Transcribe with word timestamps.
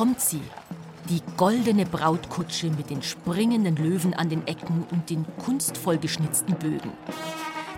kommt 0.00 0.22
sie. 0.22 0.40
Die 1.10 1.20
goldene 1.36 1.84
Brautkutsche 1.84 2.70
mit 2.70 2.88
den 2.88 3.02
springenden 3.02 3.76
Löwen 3.76 4.14
an 4.14 4.30
den 4.30 4.46
Ecken 4.46 4.86
und 4.90 5.10
den 5.10 5.26
kunstvoll 5.44 5.98
geschnitzten 5.98 6.54
Bögen. 6.54 6.90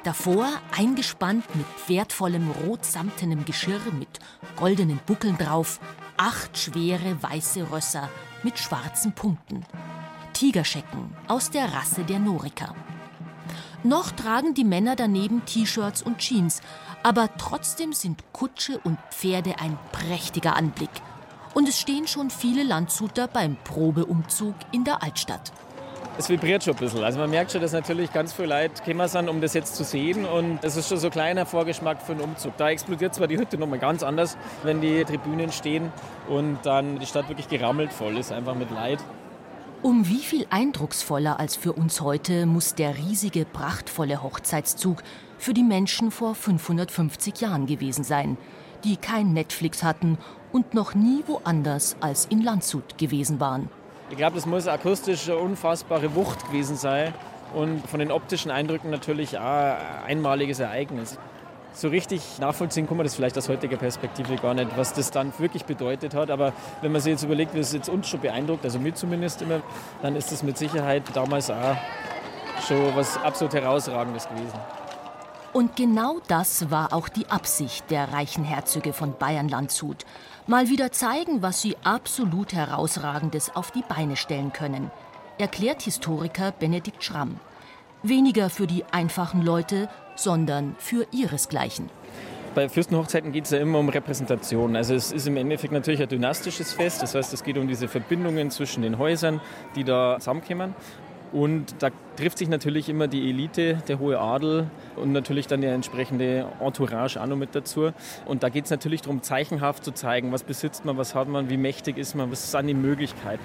Davor 0.05 0.47
eingespannt 0.71 1.45
mit 1.57 1.67
wertvollem 1.89 2.49
rotsamtenem 2.65 3.45
Geschirr 3.45 3.81
mit 3.99 4.21
goldenen 4.55 5.01
Buckeln 5.05 5.37
drauf, 5.37 5.81
acht 6.17 6.57
schwere 6.57 7.21
weiße 7.21 7.73
Rösser 7.73 8.09
mit 8.45 8.57
schwarzen 8.57 9.11
Punkten. 9.11 9.67
Tigerschecken 10.33 11.17
aus 11.27 11.51
der 11.51 11.75
Rasse 11.75 12.05
der 12.05 12.21
Noriker. 12.21 12.77
Noch 13.83 14.13
tragen 14.13 14.55
die 14.55 14.63
Männer 14.63 14.95
daneben 14.95 15.45
T-Shirts 15.45 16.03
und 16.03 16.19
Jeans, 16.19 16.61
aber 17.03 17.37
trotzdem 17.37 17.93
sind 17.93 18.23
Kutsche 18.33 18.79
und 18.79 19.01
Pferde 19.11 19.59
ein 19.59 19.77
prächtiger 19.91 20.55
Anblick. 20.55 21.03
Und 21.55 21.69
es 21.69 21.79
stehen 21.81 22.07
schon 22.07 22.31
viele 22.31 22.63
Landshuter 22.63 23.29
beim 23.29 23.57
Probeumzug 23.65 24.55
in 24.73 24.85
der 24.85 25.03
Altstadt. 25.03 25.53
Es 26.19 26.29
vibriert 26.29 26.63
schon 26.63 26.75
ein 26.75 26.79
bisschen. 26.81 27.03
Also 27.03 27.19
man 27.19 27.31
merkt 27.31 27.53
schon, 27.53 27.63
dass 27.63 27.73
natürlich 27.73 28.13
ganz 28.13 28.33
viele 28.33 28.49
Leute 28.49 28.83
gekommen 28.83 29.09
sind, 29.09 29.29
um 29.29 29.41
das 29.41 29.55
jetzt 29.55 29.77
zu 29.77 29.85
sehen. 29.85 30.25
Und 30.27 30.59
es 30.63 30.77
ist 30.77 30.89
schon 30.89 30.99
so 30.99 31.09
ein 31.09 31.11
kleiner 31.11 31.47
Vorgeschmack 31.47 32.03
für 32.03 32.13
einen 32.13 32.21
Umzug. 32.21 32.57
Da 32.59 32.71
explodiert 32.71 33.15
zwar 33.15 33.29
die 33.29 33.39
Hütte 33.39 33.57
nochmal 33.57 33.79
ganz 33.79 34.03
anders, 34.03 34.37
wenn 34.63 34.81
die 34.81 35.05
Tribünen 35.05 35.53
stehen 35.53 35.91
und 36.29 36.59
dann 36.65 36.99
die 36.99 37.07
Stadt 37.07 37.29
wirklich 37.29 37.49
gerammelt 37.49 37.93
voll 37.93 38.17
ist, 38.19 38.31
einfach 38.31 38.55
mit 38.55 38.71
Leid. 38.71 38.99
Um 39.83 40.07
wie 40.07 40.21
viel 40.21 40.47
eindrucksvoller 40.51 41.41
als 41.41 41.57
für 41.57 41.73
uns 41.73 42.01
heute 42.03 42.47
muss 42.47 42.75
der 42.75 42.97
riesige, 42.99 43.45
prachtvolle 43.45 44.23
Hochzeitszug 44.23 45.03
für 45.39 45.55
die 45.55 45.65
Menschen 45.65 46.11
vor 46.11 46.35
550 46.35 47.41
Jahren 47.41 47.67
gewesen 47.67 48.05
sein, 48.05 48.37
die 48.85 48.97
kein 48.97 49.33
Netflix 49.33 49.83
hatten 49.83 50.19
und 50.53 50.75
noch 50.75 50.95
nie 50.95 51.23
woanders 51.27 51.97
als 52.01 52.27
in 52.27 52.43
Landshut 52.43 52.99
gewesen 52.99 53.41
waren. 53.41 53.69
Ich 54.11 54.17
glaube, 54.17 54.37
das 54.37 54.47
muss 54.47 54.69
akustisch 54.69 55.29
eine 55.29 55.39
unfassbare 55.39 56.15
Wucht 56.15 56.47
gewesen 56.47 56.77
sein 56.77 57.15
und 57.55 57.87
von 57.89 57.99
den 57.99 58.13
optischen 58.13 58.51
Eindrücken 58.51 58.91
natürlich 58.91 59.39
auch 59.39 59.43
ein 59.43 59.77
einmaliges 60.07 60.61
Ereignis. 60.61 61.19
So 61.75 61.89
richtig 61.89 62.21
nachvollziehen 62.39 62.87
kann 62.87 62.99
man 62.99 63.05
das 63.05 63.15
vielleicht 63.15 63.39
aus 63.39 63.49
heutiger 63.49 63.79
Perspektive 63.79 64.37
gar 64.37 64.53
nicht, 64.53 64.77
was 64.77 64.93
das 64.93 65.11
dann 65.11 65.33
wirklich 65.39 65.65
bedeutet 65.65 66.15
hat. 66.15 66.31
Aber 66.31 66.53
wenn 66.83 66.93
man 66.93 67.01
sich 67.01 67.13
jetzt 67.13 67.23
überlegt, 67.23 67.55
wie 67.55 67.61
es 67.61 67.73
jetzt 67.73 67.89
uns 67.89 68.09
schon 68.09 68.21
beeindruckt, 68.21 68.65
also 68.65 68.79
mir 68.79 68.95
zumindest 68.95 69.41
immer, 69.41 69.63
dann 70.03 70.15
ist 70.15 70.31
das 70.31 70.43
mit 70.43 70.59
Sicherheit 70.59 71.05
damals 71.15 71.51
auch 71.51 71.77
schon 72.69 72.95
was 72.95 73.17
absolut 73.17 73.55
Herausragendes 73.55 74.29
gewesen. 74.29 74.59
Und 75.53 75.77
genau 75.77 76.19
das 76.29 76.71
war 76.71 76.95
auch 76.95 77.11
die 77.11 77.29
Absicht 77.29 77.91
der 77.91 78.13
reichen 78.13 78.43
Herzöge 78.43 78.95
von 78.95 79.19
Bayern-Landshut. 79.19 80.07
Mal 80.47 80.71
wieder 80.71 80.93
zeigen, 80.93 81.43
was 81.43 81.61
sie 81.61 81.77
absolut 81.85 82.55
Herausragendes 82.55 83.55
auf 83.55 83.71
die 83.71 83.85
Beine 83.87 84.17
stellen 84.17 84.55
können, 84.55 84.91
erklärt 85.39 85.83
Historiker 85.83 86.53
Benedikt 86.53 87.05
Schramm. 87.05 87.39
Weniger 88.03 88.49
für 88.49 88.67
die 88.67 88.85
einfachen 88.93 89.43
Leute, 89.43 89.91
sondern 90.17 90.75
für 90.79 91.07
ihresgleichen. 91.13 91.91
Bei 92.55 92.69
Fürstenhochzeiten 92.69 93.31
geht 93.31 93.45
es 93.45 93.51
ja 93.51 93.59
immer 93.59 93.79
um 93.79 93.89
Repräsentation. 93.91 94.75
Also 94.75 94.95
es 94.95 95.13
ist 95.13 95.27
im 95.27 95.37
Endeffekt 95.37 95.73
natürlich 95.73 96.03
ein 96.03 96.09
dynastisches 96.09 96.73
Fest. 96.73 97.03
Das 97.03 97.15
heißt, 97.15 97.33
es 97.33 97.45
geht 97.45 97.59
um 97.59 97.69
diese 97.69 97.89
Verbindungen 97.89 98.51
zwischen 98.51 98.83
den 98.83 98.99
Häusern, 98.99 99.41
die 99.75 99.85
da 99.85 100.17
zusammenkommen. 100.19 100.75
Und 101.33 101.75
da 101.79 101.89
trifft 102.17 102.39
sich 102.39 102.49
natürlich 102.49 102.91
immer 102.91 103.09
die 103.09 103.31
Elite, 103.31 103.79
der 103.89 103.99
hohe 103.99 104.19
Adel 104.19 104.71
und 104.97 105.13
natürlich 105.13 105.47
dann 105.47 105.63
die 105.63 105.67
entsprechende 105.67 106.47
Entourage 106.61 107.19
auch 107.21 107.27
noch 107.27 107.37
mit 107.37 107.55
dazu. 107.55 107.93
Und 108.27 108.43
da 108.43 108.51
geht 108.51 108.67
es 108.67 108.71
natürlich 108.71 109.01
darum, 109.01 109.23
zeichenhaft 109.23 109.83
zu 109.85 109.93
zeigen, 109.93 110.31
was 110.31 110.43
besitzt 110.43 110.85
man, 110.85 110.99
was 110.99 111.15
hat 111.15 111.29
man, 111.29 111.49
wie 111.49 111.57
mächtig 111.57 111.97
ist 111.97 112.15
man, 112.15 112.31
was 112.31 112.51
sind 112.51 112.67
die 112.67 112.75
Möglichkeiten. 112.75 113.45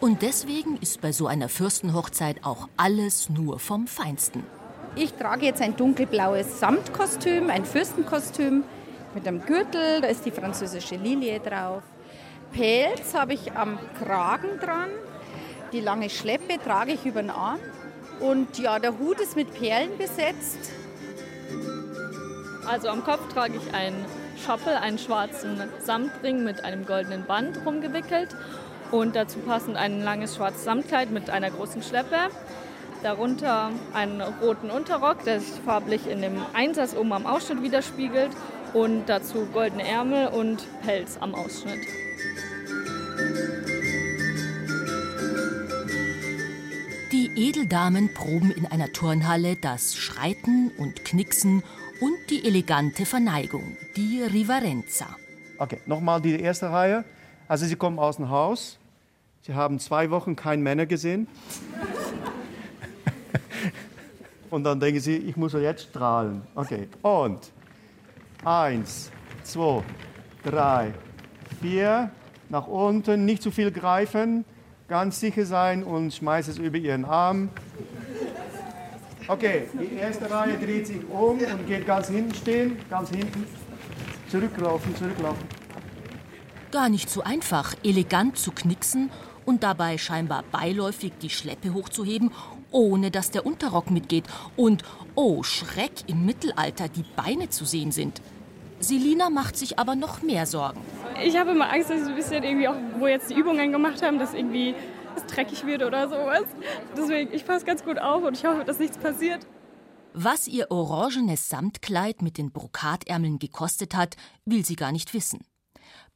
Und 0.00 0.22
deswegen 0.22 0.76
ist 0.76 1.00
bei 1.00 1.12
so 1.12 1.26
einer 1.26 1.48
Fürstenhochzeit 1.48 2.44
auch 2.44 2.68
alles 2.76 3.28
nur 3.28 3.58
vom 3.58 3.86
Feinsten. 3.86 4.44
Ich 4.96 5.14
trage 5.14 5.46
jetzt 5.46 5.60
ein 5.60 5.76
dunkelblaues 5.76 6.60
Samtkostüm, 6.60 7.50
ein 7.50 7.64
Fürstenkostüm 7.64 8.62
mit 9.14 9.26
einem 9.26 9.44
Gürtel, 9.44 10.00
da 10.00 10.06
ist 10.06 10.24
die 10.24 10.30
französische 10.30 10.96
Lilie 10.96 11.40
drauf. 11.40 11.82
Pelz 12.52 13.14
habe 13.14 13.34
ich 13.34 13.52
am 13.52 13.78
Kragen 13.98 14.60
dran, 14.60 14.90
die 15.74 15.80
lange 15.80 16.08
Schleppe 16.08 16.58
trage 16.64 16.92
ich 16.92 17.04
über 17.04 17.20
den 17.20 17.30
Arm 17.30 17.58
und 18.20 18.58
ja, 18.58 18.78
der 18.78 18.96
Hut 18.96 19.20
ist 19.20 19.34
mit 19.34 19.52
Perlen 19.54 19.98
besetzt. 19.98 20.70
Also 22.64 22.88
am 22.88 23.02
Kopf 23.02 23.32
trage 23.32 23.54
ich 23.56 23.74
einen 23.74 24.04
Schoppel, 24.42 24.74
einen 24.74 24.98
schwarzen 24.98 25.60
Samtring 25.80 26.44
mit 26.44 26.64
einem 26.64 26.86
goldenen 26.86 27.24
Band 27.24 27.58
rumgewickelt 27.66 28.36
und 28.92 29.16
dazu 29.16 29.40
passend 29.40 29.76
ein 29.76 30.00
langes 30.00 30.36
schwarzes 30.36 30.62
Samtkleid 30.62 31.10
mit 31.10 31.28
einer 31.28 31.50
großen 31.50 31.82
Schleppe. 31.82 32.28
Darunter 33.02 33.70
einen 33.92 34.20
roten 34.20 34.70
Unterrock, 34.70 35.24
der 35.24 35.40
sich 35.40 35.60
farblich 35.64 36.06
in 36.06 36.22
dem 36.22 36.36
Einsatz 36.54 36.94
oben 36.96 37.12
am 37.12 37.26
Ausschnitt 37.26 37.62
widerspiegelt. 37.62 38.30
Und 38.72 39.06
dazu 39.06 39.46
goldene 39.52 39.86
Ärmel 39.86 40.28
und 40.28 40.66
Pelz 40.82 41.18
am 41.20 41.34
Ausschnitt. 41.34 41.86
Edeldamen 47.36 48.14
proben 48.14 48.52
in 48.52 48.66
einer 48.66 48.92
Turnhalle 48.92 49.56
das 49.56 49.96
Schreiten 49.96 50.70
und 50.78 51.04
Knicksen 51.04 51.64
und 52.00 52.30
die 52.30 52.44
elegante 52.44 53.06
Verneigung, 53.06 53.76
die 53.96 54.22
Rivarenza. 54.22 55.06
Okay, 55.58 55.80
nochmal 55.86 56.20
die 56.20 56.40
erste 56.40 56.70
Reihe. 56.70 57.04
Also 57.48 57.66
Sie 57.66 57.76
kommen 57.76 57.98
aus 57.98 58.16
dem 58.16 58.28
Haus, 58.28 58.78
Sie 59.42 59.54
haben 59.54 59.78
zwei 59.78 60.10
Wochen 60.10 60.36
keinen 60.36 60.62
Männer 60.62 60.86
gesehen. 60.86 61.26
Und 64.50 64.62
dann 64.62 64.78
denken 64.78 65.00
Sie, 65.00 65.16
ich 65.16 65.36
muss 65.36 65.52
jetzt 65.54 65.88
strahlen. 65.88 66.42
Okay, 66.54 66.86
und 67.02 67.50
eins, 68.44 69.10
zwei, 69.42 69.82
drei, 70.44 70.94
vier, 71.60 72.10
nach 72.48 72.68
unten, 72.68 73.24
nicht 73.24 73.42
zu 73.42 73.50
viel 73.50 73.72
greifen, 73.72 74.44
ganz 74.88 75.20
sicher 75.20 75.46
sein 75.46 75.82
und 75.84 76.12
schmeiß 76.12 76.48
es 76.48 76.58
über 76.58 76.76
Ihren 76.76 77.04
Arm. 77.04 77.50
Okay, 79.26 79.68
die 79.72 79.96
erste 79.96 80.30
Reihe 80.30 80.58
dreht 80.58 80.86
sich 80.86 81.08
um 81.08 81.38
und 81.38 81.66
geht 81.66 81.86
ganz 81.86 82.08
hinten 82.08 82.34
stehen, 82.34 82.76
ganz 82.90 83.10
hinten. 83.10 83.46
Zurücklaufen, 84.28 84.94
zurücklaufen. 84.96 85.46
Gar 86.70 86.88
nicht 86.88 87.08
so 87.08 87.22
einfach, 87.22 87.74
elegant 87.84 88.36
zu 88.36 88.52
knicksen 88.52 89.10
und 89.44 89.62
dabei 89.62 89.96
scheinbar 89.96 90.42
beiläufig 90.50 91.12
die 91.22 91.30
Schleppe 91.30 91.72
hochzuheben 91.72 92.30
ohne 92.74 93.10
dass 93.10 93.30
der 93.30 93.46
Unterrock 93.46 93.90
mitgeht 93.90 94.24
und, 94.56 94.82
oh 95.14 95.42
Schreck, 95.42 95.92
im 96.08 96.26
Mittelalter 96.26 96.88
die 96.88 97.04
Beine 97.16 97.48
zu 97.48 97.64
sehen 97.64 97.92
sind. 97.92 98.20
Selina 98.80 99.30
macht 99.30 99.56
sich 99.56 99.78
aber 99.78 99.94
noch 99.94 100.22
mehr 100.22 100.46
Sorgen. 100.46 100.80
Ich 101.22 101.36
habe 101.38 101.52
immer 101.52 101.72
Angst, 101.72 101.90
dass 101.90 102.02
ich 102.02 102.08
ein 102.08 102.14
bisschen 102.14 102.42
irgendwie 102.44 102.68
auch, 102.68 102.76
wo 102.98 103.06
jetzt 103.06 103.30
die 103.30 103.34
Übungen 103.34 103.72
gemacht 103.72 104.02
haben, 104.02 104.18
dass 104.18 104.34
irgendwie 104.34 104.74
es 105.16 105.24
dreckig 105.26 105.64
wird 105.64 105.82
oder 105.82 106.08
sowas. 106.08 106.44
Deswegen, 106.96 107.32
ich 107.32 107.46
passe 107.46 107.64
ganz 107.64 107.84
gut 107.84 107.98
auf 107.98 108.24
und 108.24 108.36
ich 108.36 108.44
hoffe, 108.44 108.64
dass 108.64 108.78
nichts 108.78 108.98
passiert. 108.98 109.46
Was 110.12 110.46
ihr 110.46 110.70
orangenes 110.70 111.48
Samtkleid 111.48 112.22
mit 112.22 112.38
den 112.38 112.52
Brokatärmeln 112.52 113.38
gekostet 113.38 113.94
hat, 113.94 114.16
will 114.44 114.64
sie 114.64 114.76
gar 114.76 114.92
nicht 114.92 115.12
wissen. 115.14 115.44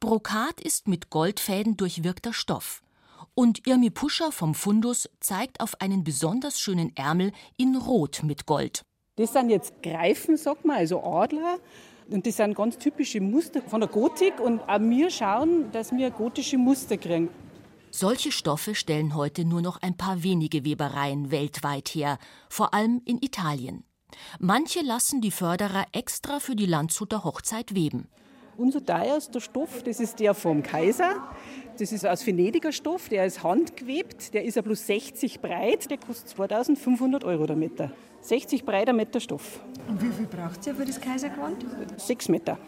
Brokat 0.00 0.60
ist 0.60 0.86
mit 0.86 1.10
Goldfäden 1.10 1.76
durchwirkter 1.76 2.32
Stoff. 2.32 2.82
Und 3.34 3.66
Irmi 3.66 3.90
Puscher 3.90 4.30
vom 4.30 4.54
Fundus 4.54 5.08
zeigt 5.20 5.60
auf 5.60 5.80
einen 5.80 6.04
besonders 6.04 6.60
schönen 6.60 6.96
Ärmel 6.96 7.32
in 7.56 7.76
Rot 7.76 8.22
mit 8.22 8.46
Gold. 8.46 8.82
Das 9.16 9.32
sind 9.32 9.50
jetzt 9.50 9.82
Greifen, 9.82 10.36
sag 10.36 10.64
mal, 10.64 10.78
also 10.78 11.02
Adler. 11.02 11.58
Und 12.10 12.26
das 12.26 12.36
sind 12.36 12.54
ganz 12.54 12.78
typische 12.78 13.20
Muster 13.20 13.60
von 13.60 13.80
der 13.80 13.88
Gotik. 13.88 14.40
Und 14.40 14.60
auch 14.62 14.80
wir 14.80 15.10
schauen, 15.10 15.70
dass 15.72 15.92
wir 15.92 16.10
gotische 16.10 16.56
Muster 16.56 16.96
kriegen. 16.96 17.28
Solche 17.90 18.32
Stoffe 18.32 18.74
stellen 18.74 19.14
heute 19.14 19.44
nur 19.44 19.62
noch 19.62 19.80
ein 19.82 19.96
paar 19.96 20.22
wenige 20.22 20.64
Webereien 20.64 21.30
weltweit 21.30 21.88
her, 21.88 22.18
vor 22.48 22.74
allem 22.74 23.00
in 23.04 23.18
Italien. 23.22 23.84
Manche 24.38 24.80
lassen 24.80 25.20
die 25.20 25.30
Förderer 25.30 25.86
extra 25.92 26.40
für 26.40 26.54
die 26.54 26.66
Landshuter 26.66 27.24
Hochzeit 27.24 27.74
weben. 27.74 28.08
Unser 28.56 28.84
teuerster 28.84 29.40
Stoff, 29.40 29.82
das 29.84 30.00
ist 30.00 30.18
der 30.18 30.34
vom 30.34 30.62
Kaiser. 30.62 31.28
Das 31.78 31.92
ist 31.92 32.04
aus 32.04 32.26
Venediger 32.26 32.72
Stoff, 32.72 33.08
der 33.08 33.24
ist 33.24 33.42
handgewebt, 33.42 34.34
der 34.34 34.44
ist 34.44 34.56
ja 34.56 34.62
bloß 34.62 34.86
60 34.86 35.40
breit, 35.40 35.90
der 35.90 35.98
kostet 35.98 36.30
2500 36.30 37.22
Euro 37.24 37.46
der 37.46 37.56
Meter. 37.56 37.92
60 38.20 38.64
breiter 38.64 38.92
Meter 38.92 39.20
Stoff. 39.20 39.60
Und 39.88 40.02
wie 40.02 40.10
viel 40.10 40.26
braucht 40.26 40.66
ihr 40.66 40.74
für 40.74 40.84
das 40.84 41.00
Kaisergewand? 41.00 41.64
6 41.96 42.28
Meter. 42.28 42.58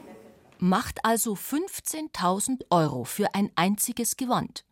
Macht 0.58 1.04
also 1.04 1.34
15.000 1.34 2.64
Euro 2.70 3.04
für 3.04 3.34
ein 3.34 3.50
einziges 3.56 4.16
Gewand. 4.16 4.64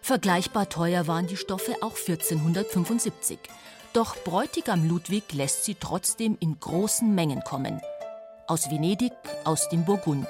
Vergleichbar 0.00 0.68
teuer 0.68 1.06
waren 1.06 1.26
die 1.26 1.36
Stoffe 1.38 1.76
auch 1.80 1.96
1475. 1.96 3.38
Doch 3.92 4.16
Bräutigam 4.24 4.86
Ludwig 4.86 5.32
lässt 5.32 5.64
sie 5.64 5.74
trotzdem 5.74 6.36
in 6.40 6.58
großen 6.58 7.14
Mengen 7.14 7.42
kommen. 7.44 7.80
Aus 8.46 8.70
Venedig, 8.70 9.12
aus 9.44 9.68
dem 9.68 9.84
Burgund. 9.84 10.26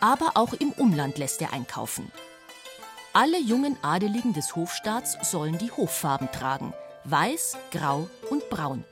Aber 0.00 0.32
auch 0.34 0.52
im 0.52 0.72
Umland 0.72 1.18
lässt 1.18 1.40
er 1.40 1.52
einkaufen. 1.52 2.12
Alle 3.12 3.40
jungen 3.40 3.76
Adeligen 3.82 4.34
des 4.34 4.54
Hofstaats 4.54 5.16
sollen 5.22 5.56
die 5.56 5.70
Hoffarben 5.70 6.30
tragen: 6.32 6.74
weiß, 7.04 7.56
grau 7.70 8.08
und 8.28 8.48
braun. 8.50 8.84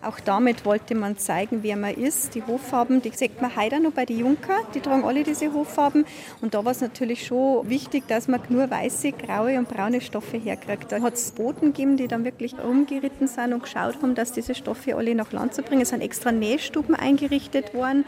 Auch 0.00 0.20
damit 0.20 0.64
wollte 0.64 0.94
man 0.94 1.18
zeigen, 1.18 1.62
wer 1.62 1.76
man 1.76 1.92
ist. 1.94 2.34
Die 2.34 2.42
Hoffarben, 2.42 3.02
die 3.02 3.10
sieht 3.10 3.40
man 3.42 3.54
heute 3.56 3.80
noch 3.80 3.92
bei 3.92 4.04
den 4.04 4.20
Junker, 4.20 4.58
die 4.74 4.80
tragen 4.80 5.04
alle 5.04 5.24
diese 5.24 5.52
Hoffarben. 5.52 6.06
Und 6.40 6.54
da 6.54 6.64
war 6.64 6.72
es 6.72 6.80
natürlich 6.80 7.26
schon 7.26 7.68
wichtig, 7.68 8.06
dass 8.06 8.28
man 8.28 8.40
nur 8.48 8.70
weiße, 8.70 9.12
graue 9.12 9.58
und 9.58 9.68
braune 9.68 10.00
Stoffe 10.00 10.36
herkriegt. 10.36 10.92
Da 10.92 11.00
hat 11.00 11.14
es 11.14 11.32
Boten 11.32 11.72
gegeben, 11.72 11.96
die 11.96 12.06
dann 12.06 12.24
wirklich 12.24 12.54
rumgeritten 12.58 13.26
sind 13.26 13.52
und 13.52 13.64
geschaut 13.64 14.00
haben, 14.00 14.14
dass 14.14 14.32
diese 14.32 14.54
Stoffe 14.54 14.94
alle 14.94 15.14
nach 15.16 15.32
Land 15.32 15.54
zu 15.54 15.62
bringen. 15.62 15.82
Es 15.82 15.88
sind 15.88 16.00
extra 16.00 16.30
Nähstuben 16.30 16.94
eingerichtet 16.94 17.74
worden. 17.74 18.04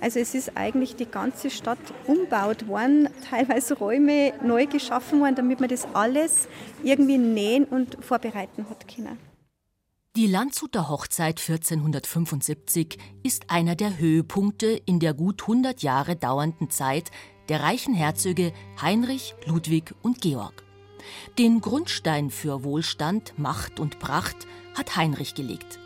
Also 0.00 0.18
es 0.18 0.34
ist 0.34 0.56
eigentlich 0.56 0.96
die 0.96 1.06
ganze 1.06 1.50
Stadt 1.50 1.78
umbaut 2.06 2.68
worden, 2.68 3.08
teilweise 3.30 3.78
Räume 3.78 4.32
neu 4.42 4.66
geschaffen 4.66 5.20
worden, 5.20 5.36
damit 5.36 5.60
man 5.60 5.68
das 5.68 5.86
alles 5.94 6.48
irgendwie 6.82 7.18
nähen 7.18 7.64
und 7.64 7.96
vorbereiten 8.02 8.66
hat 8.68 8.86
können. 8.94 9.29
Die 10.16 10.26
Landshuter 10.26 10.88
Hochzeit 10.88 11.38
1475 11.40 12.98
ist 13.22 13.44
einer 13.48 13.76
der 13.76 13.96
Höhepunkte 13.98 14.66
in 14.66 14.98
der 14.98 15.14
gut 15.14 15.42
100 15.42 15.84
Jahre 15.84 16.16
dauernden 16.16 16.68
Zeit 16.68 17.12
der 17.48 17.60
reichen 17.60 17.94
Herzöge 17.94 18.52
Heinrich, 18.82 19.36
Ludwig 19.46 19.94
und 20.02 20.20
Georg. 20.20 20.64
Den 21.38 21.60
Grundstein 21.60 22.30
für 22.30 22.64
Wohlstand, 22.64 23.38
Macht 23.38 23.78
und 23.78 24.00
Pracht 24.00 24.48
hat 24.76 24.96
Heinrich 24.96 25.36
gelegt. 25.36 25.78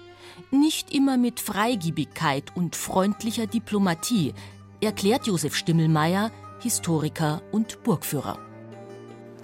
Nicht 0.50 0.94
immer 0.94 1.19
mit 1.19 1.38
Freigiebigkeit 1.38 2.56
und 2.56 2.76
freundlicher 2.76 3.47
Diplomatie, 3.47 4.32
erklärt 4.81 5.26
Josef 5.26 5.55
Stimmelmeier, 5.55 6.32
Historiker 6.62 7.43
und 7.53 7.82
Burgführer. 7.82 8.38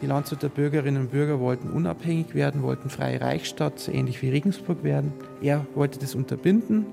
Die 0.02 0.06
Landshuter 0.06 0.48
Bürgerinnen 0.48 1.02
und 1.02 1.10
Bürger 1.10 1.40
wollten 1.40 1.68
unabhängig 1.68 2.34
werden, 2.34 2.62
wollten 2.62 2.88
freie 2.88 3.20
Reichsstadt, 3.20 3.86
ähnlich 3.92 4.22
wie 4.22 4.30
Regensburg 4.30 4.82
werden. 4.82 5.12
Er 5.42 5.66
wollte 5.74 5.98
das 5.98 6.14
unterbinden. 6.14 6.86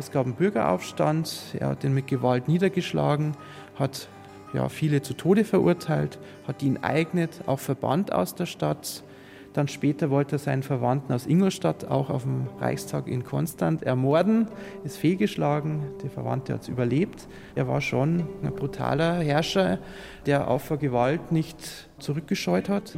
Es 0.00 0.10
gab 0.10 0.26
einen 0.26 0.34
Bürgeraufstand, 0.34 1.54
er 1.60 1.68
hat 1.68 1.84
den 1.84 1.94
mit 1.94 2.08
Gewalt 2.08 2.48
niedergeschlagen, 2.48 3.36
hat 3.76 4.08
ja, 4.54 4.68
viele 4.68 5.02
zu 5.02 5.14
Tode 5.14 5.44
verurteilt, 5.44 6.18
hat 6.48 6.64
ihn 6.64 6.78
eignet, 6.82 7.42
auch 7.46 7.60
verbannt 7.60 8.12
aus 8.12 8.34
der 8.34 8.46
Stadt. 8.46 9.04
Dann 9.52 9.68
später 9.68 10.10
wollte 10.10 10.36
er 10.36 10.38
seinen 10.38 10.62
Verwandten 10.62 11.12
aus 11.12 11.26
Ingolstadt 11.26 11.84
auch 11.84 12.08
auf 12.08 12.22
dem 12.22 12.46
Reichstag 12.58 13.06
in 13.06 13.22
Konstanz 13.22 13.82
ermorden, 13.82 14.48
ist 14.84 14.96
fehlgeschlagen, 14.96 15.82
der 16.02 16.10
Verwandte 16.10 16.54
hat 16.54 16.62
es 16.62 16.68
überlebt. 16.68 17.28
Er 17.54 17.68
war 17.68 17.80
schon 17.80 18.26
ein 18.42 18.54
brutaler 18.54 19.20
Herrscher, 19.20 19.78
der 20.24 20.48
auch 20.48 20.60
vor 20.60 20.78
Gewalt 20.78 21.32
nicht 21.32 21.90
zurückgescheut 21.98 22.68
hat. 22.68 22.96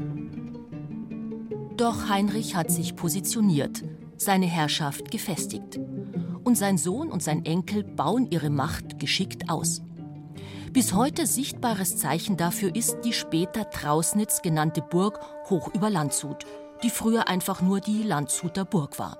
Doch 1.76 2.08
Heinrich 2.08 2.54
hat 2.54 2.70
sich 2.70 2.94
positioniert, 2.94 3.82
seine 4.16 4.46
Herrschaft 4.46 5.10
gefestigt. 5.10 5.80
Und 6.44 6.56
sein 6.56 6.78
Sohn 6.78 7.10
und 7.10 7.22
sein 7.22 7.44
Enkel 7.44 7.82
bauen 7.82 8.28
ihre 8.30 8.50
Macht 8.50 9.00
geschickt 9.00 9.50
aus. 9.50 9.82
Bis 10.74 10.92
heute 10.92 11.24
sichtbares 11.24 11.98
Zeichen 11.98 12.36
dafür 12.36 12.74
ist 12.74 13.02
die 13.04 13.12
später 13.12 13.70
Trausnitz 13.70 14.42
genannte 14.42 14.82
Burg 14.82 15.20
hoch 15.48 15.72
über 15.72 15.88
Landshut, 15.88 16.46
die 16.82 16.90
früher 16.90 17.28
einfach 17.28 17.62
nur 17.62 17.78
die 17.78 18.02
Landshuter 18.02 18.64
Burg 18.64 18.98
war. 18.98 19.16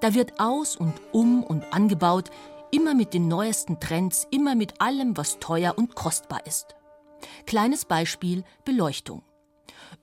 Da 0.00 0.12
wird 0.12 0.40
aus 0.40 0.74
und 0.74 0.94
um 1.12 1.44
und 1.44 1.72
angebaut, 1.72 2.30
immer 2.72 2.94
mit 2.94 3.14
den 3.14 3.28
neuesten 3.28 3.78
Trends, 3.78 4.26
immer 4.32 4.56
mit 4.56 4.80
allem, 4.80 5.16
was 5.16 5.38
teuer 5.38 5.74
und 5.78 5.94
kostbar 5.94 6.44
ist. 6.48 6.74
Kleines 7.46 7.84
Beispiel 7.84 8.42
Beleuchtung. 8.64 9.22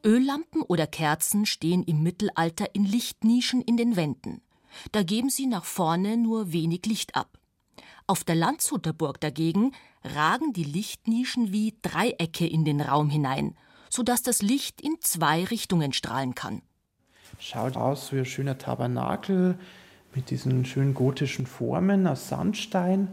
Öllampen 0.06 0.62
oder 0.62 0.88
Kerzen 0.88 1.46
stehen 1.46 1.84
im 1.84 2.04
Mittelalter 2.04 2.74
in 2.74 2.86
Lichtnischen 2.86 3.62
in 3.62 3.76
den 3.76 3.98
Wänden. 3.98 4.42
Da 4.94 5.04
geben 5.04 5.30
sie 5.30 5.46
nach 5.46 5.66
vorne 5.66 6.16
nur 6.16 6.54
wenig 6.54 6.86
Licht 6.86 7.16
ab. 7.18 7.39
Auf 8.10 8.24
der 8.24 8.34
Landshuter 8.34 8.92
Burg 8.92 9.22
dagegen 9.22 9.72
ragen 10.04 10.52
die 10.52 10.64
Lichtnischen 10.64 11.52
wie 11.52 11.76
Dreiecke 11.84 12.48
in 12.48 12.66
den 12.66 12.82
Raum 12.82 13.12
hinein, 13.12 13.54
sodass 13.88 14.24
das 14.24 14.42
Licht 14.42 14.82
in 14.82 14.96
zwei 15.00 15.44
Richtungen 15.44 15.94
strahlen 15.94 16.34
kann. 16.34 16.64
Schaut 17.38 17.78
aus 17.78 18.12
wie 18.12 18.18
ein 18.18 18.26
schöner 18.26 18.58
Tabernakel 18.58 19.60
mit 20.16 20.32
diesen 20.32 20.66
schönen 20.66 20.96
gotischen 20.96 21.46
Formen 21.46 22.08
aus 22.08 22.30
Sandstein. 22.30 23.10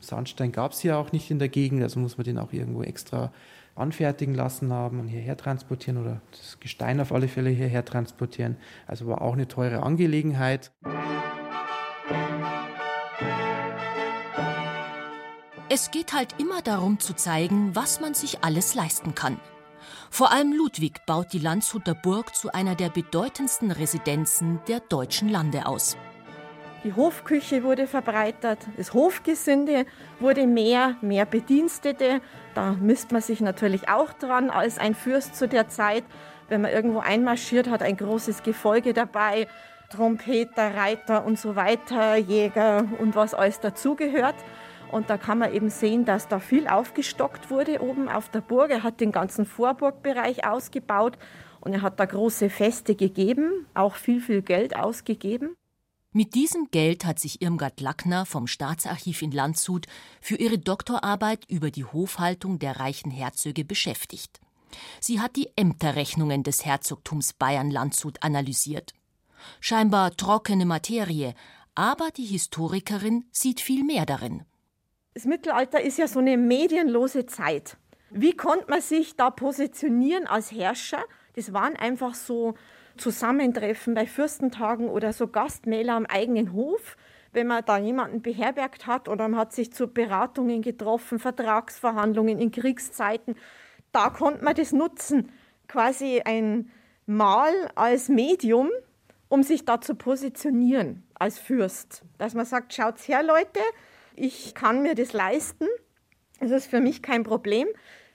Sandstein 0.00 0.50
gab 0.50 0.72
es 0.72 0.82
ja 0.82 0.96
auch 0.96 1.12
nicht 1.12 1.30
in 1.30 1.38
der 1.38 1.50
Gegend, 1.50 1.82
also 1.82 2.00
muss 2.00 2.16
man 2.16 2.24
den 2.24 2.38
auch 2.38 2.54
irgendwo 2.54 2.82
extra 2.82 3.30
anfertigen 3.74 4.34
lassen 4.34 4.72
haben 4.72 4.98
und 4.98 5.08
hierher 5.08 5.36
transportieren 5.36 6.00
oder 6.00 6.22
das 6.30 6.58
Gestein 6.58 7.02
auf 7.02 7.12
alle 7.12 7.28
Fälle 7.28 7.50
hierher 7.50 7.84
transportieren. 7.84 8.56
Also 8.86 9.06
war 9.08 9.20
auch 9.20 9.34
eine 9.34 9.46
teure 9.46 9.82
Angelegenheit. 9.82 10.72
Es 15.70 15.90
geht 15.90 16.14
halt 16.14 16.34
immer 16.38 16.62
darum 16.62 16.98
zu 16.98 17.14
zeigen, 17.14 17.76
was 17.76 18.00
man 18.00 18.14
sich 18.14 18.42
alles 18.42 18.74
leisten 18.74 19.14
kann. 19.14 19.38
Vor 20.10 20.32
allem 20.32 20.54
Ludwig 20.54 21.04
baut 21.04 21.34
die 21.34 21.38
Landshuter 21.38 21.94
Burg 21.94 22.34
zu 22.34 22.50
einer 22.54 22.74
der 22.74 22.88
bedeutendsten 22.88 23.70
Residenzen 23.70 24.60
der 24.66 24.80
deutschen 24.80 25.28
Lande 25.28 25.66
aus. 25.66 25.98
Die 26.84 26.94
Hofküche 26.94 27.64
wurde 27.64 27.86
verbreitert, 27.86 28.60
das 28.78 28.94
Hofgesinde 28.94 29.84
wurde 30.20 30.46
mehr, 30.46 30.96
mehr 31.02 31.26
Bedienstete. 31.26 32.22
Da 32.54 32.72
misst 32.72 33.12
man 33.12 33.20
sich 33.20 33.42
natürlich 33.42 33.90
auch 33.90 34.14
dran 34.14 34.48
als 34.48 34.78
ein 34.78 34.94
Fürst 34.94 35.36
zu 35.36 35.48
der 35.48 35.68
Zeit. 35.68 36.04
Wenn 36.48 36.62
man 36.62 36.70
irgendwo 36.70 37.00
einmarschiert, 37.00 37.68
hat 37.68 37.82
ein 37.82 37.98
großes 37.98 38.42
Gefolge 38.42 38.94
dabei, 38.94 39.48
Trompeter, 39.90 40.74
Reiter 40.74 41.26
und 41.26 41.38
so 41.38 41.56
weiter, 41.56 42.16
Jäger 42.16 42.86
und 43.00 43.14
was 43.16 43.34
alles 43.34 43.60
dazugehört. 43.60 44.36
Und 44.90 45.10
da 45.10 45.18
kann 45.18 45.38
man 45.38 45.52
eben 45.52 45.70
sehen, 45.70 46.04
dass 46.04 46.28
da 46.28 46.40
viel 46.40 46.66
aufgestockt 46.66 47.50
wurde 47.50 47.82
oben 47.82 48.08
auf 48.08 48.30
der 48.30 48.40
Burg. 48.40 48.70
Er 48.70 48.82
hat 48.82 49.00
den 49.00 49.12
ganzen 49.12 49.44
Vorburgbereich 49.44 50.46
ausgebaut 50.46 51.18
und 51.60 51.72
er 51.72 51.82
hat 51.82 52.00
da 52.00 52.06
große 52.06 52.50
Feste 52.50 52.94
gegeben, 52.94 53.66
auch 53.74 53.94
viel, 53.94 54.20
viel 54.20 54.42
Geld 54.42 54.76
ausgegeben. 54.76 55.56
Mit 56.12 56.34
diesem 56.34 56.70
Geld 56.70 57.04
hat 57.04 57.18
sich 57.18 57.42
Irmgard 57.42 57.80
Lackner 57.80 58.24
vom 58.24 58.46
Staatsarchiv 58.46 59.20
in 59.20 59.30
Landshut 59.30 59.86
für 60.22 60.36
ihre 60.36 60.58
Doktorarbeit 60.58 61.44
über 61.48 61.70
die 61.70 61.84
Hofhaltung 61.84 62.58
der 62.58 62.80
reichen 62.80 63.10
Herzöge 63.10 63.64
beschäftigt. 63.64 64.40
Sie 65.00 65.20
hat 65.20 65.36
die 65.36 65.50
Ämterrechnungen 65.56 66.42
des 66.42 66.64
Herzogtums 66.64 67.34
Bayern-Landshut 67.34 68.22
analysiert. 68.22 68.94
Scheinbar 69.60 70.16
trockene 70.16 70.64
Materie, 70.64 71.34
aber 71.74 72.10
die 72.10 72.26
Historikerin 72.26 73.24
sieht 73.30 73.60
viel 73.60 73.84
mehr 73.84 74.06
darin. 74.06 74.44
Das 75.18 75.24
Mittelalter 75.24 75.80
ist 75.80 75.98
ja 75.98 76.06
so 76.06 76.20
eine 76.20 76.36
medienlose 76.36 77.26
Zeit. 77.26 77.76
Wie 78.08 78.36
konnte 78.36 78.66
man 78.70 78.80
sich 78.80 79.16
da 79.16 79.30
positionieren 79.30 80.28
als 80.28 80.52
Herrscher? 80.52 81.02
Das 81.34 81.52
waren 81.52 81.74
einfach 81.74 82.14
so 82.14 82.54
Zusammentreffen 82.96 83.94
bei 83.94 84.06
Fürstentagen 84.06 84.88
oder 84.88 85.12
so 85.12 85.26
Gastmäler 85.26 85.94
am 85.94 86.06
eigenen 86.06 86.52
Hof, 86.52 86.96
wenn 87.32 87.48
man 87.48 87.64
da 87.64 87.78
jemanden 87.78 88.22
beherbergt 88.22 88.86
hat 88.86 89.08
oder 89.08 89.26
man 89.26 89.40
hat 89.40 89.52
sich 89.52 89.72
zu 89.72 89.88
Beratungen 89.88 90.62
getroffen, 90.62 91.18
Vertragsverhandlungen 91.18 92.38
in 92.38 92.52
Kriegszeiten. 92.52 93.34
Da 93.90 94.10
konnte 94.10 94.44
man 94.44 94.54
das 94.54 94.72
nutzen, 94.72 95.32
quasi 95.66 96.22
ein 96.24 96.70
Mal 97.06 97.52
als 97.74 98.08
Medium, 98.08 98.70
um 99.28 99.42
sich 99.42 99.64
da 99.64 99.80
zu 99.80 99.96
positionieren 99.96 101.02
als 101.14 101.40
Fürst. 101.40 102.04
Dass 102.18 102.34
man 102.34 102.46
sagt, 102.46 102.72
schaut's 102.72 103.08
her, 103.08 103.24
Leute, 103.24 103.58
ich 104.18 104.54
kann 104.54 104.82
mir 104.82 104.94
das 104.94 105.12
leisten. 105.12 105.66
Das 106.40 106.50
ist 106.50 106.66
für 106.66 106.80
mich 106.80 107.02
kein 107.02 107.24
Problem. 107.24 107.68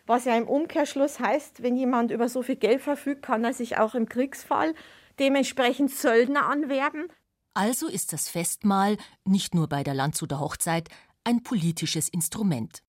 Was 0.05 0.25
ja 0.25 0.36
im 0.36 0.48
Umkehrschluss 0.48 1.19
heißt, 1.19 1.63
wenn 1.63 1.77
jemand 1.77 2.12
über 2.12 2.27
so 2.27 2.41
viel 2.41 2.57
Geld 2.57 2.81
verfügt, 2.81 3.24
kann 3.24 3.43
er 3.43 3.53
sich 3.53 3.77
auch 3.77 3.95
im 3.95 4.10
Kriegsfall 4.10 4.74
dementsprechend 5.19 5.91
Söldner 5.91 6.48
anwerben. 6.50 7.07
Also 7.53 7.88
ist 7.88 8.13
das 8.13 8.27
Festmahl 8.29 8.98
nicht 9.24 9.55
nur 9.55 9.69
bei 9.69 9.83
der 9.83 9.93
Landshuter 9.93 10.39
Hochzeit 10.39 10.89
ein 11.24 11.43
politisches 11.43 12.10
Instrument. 12.10 12.83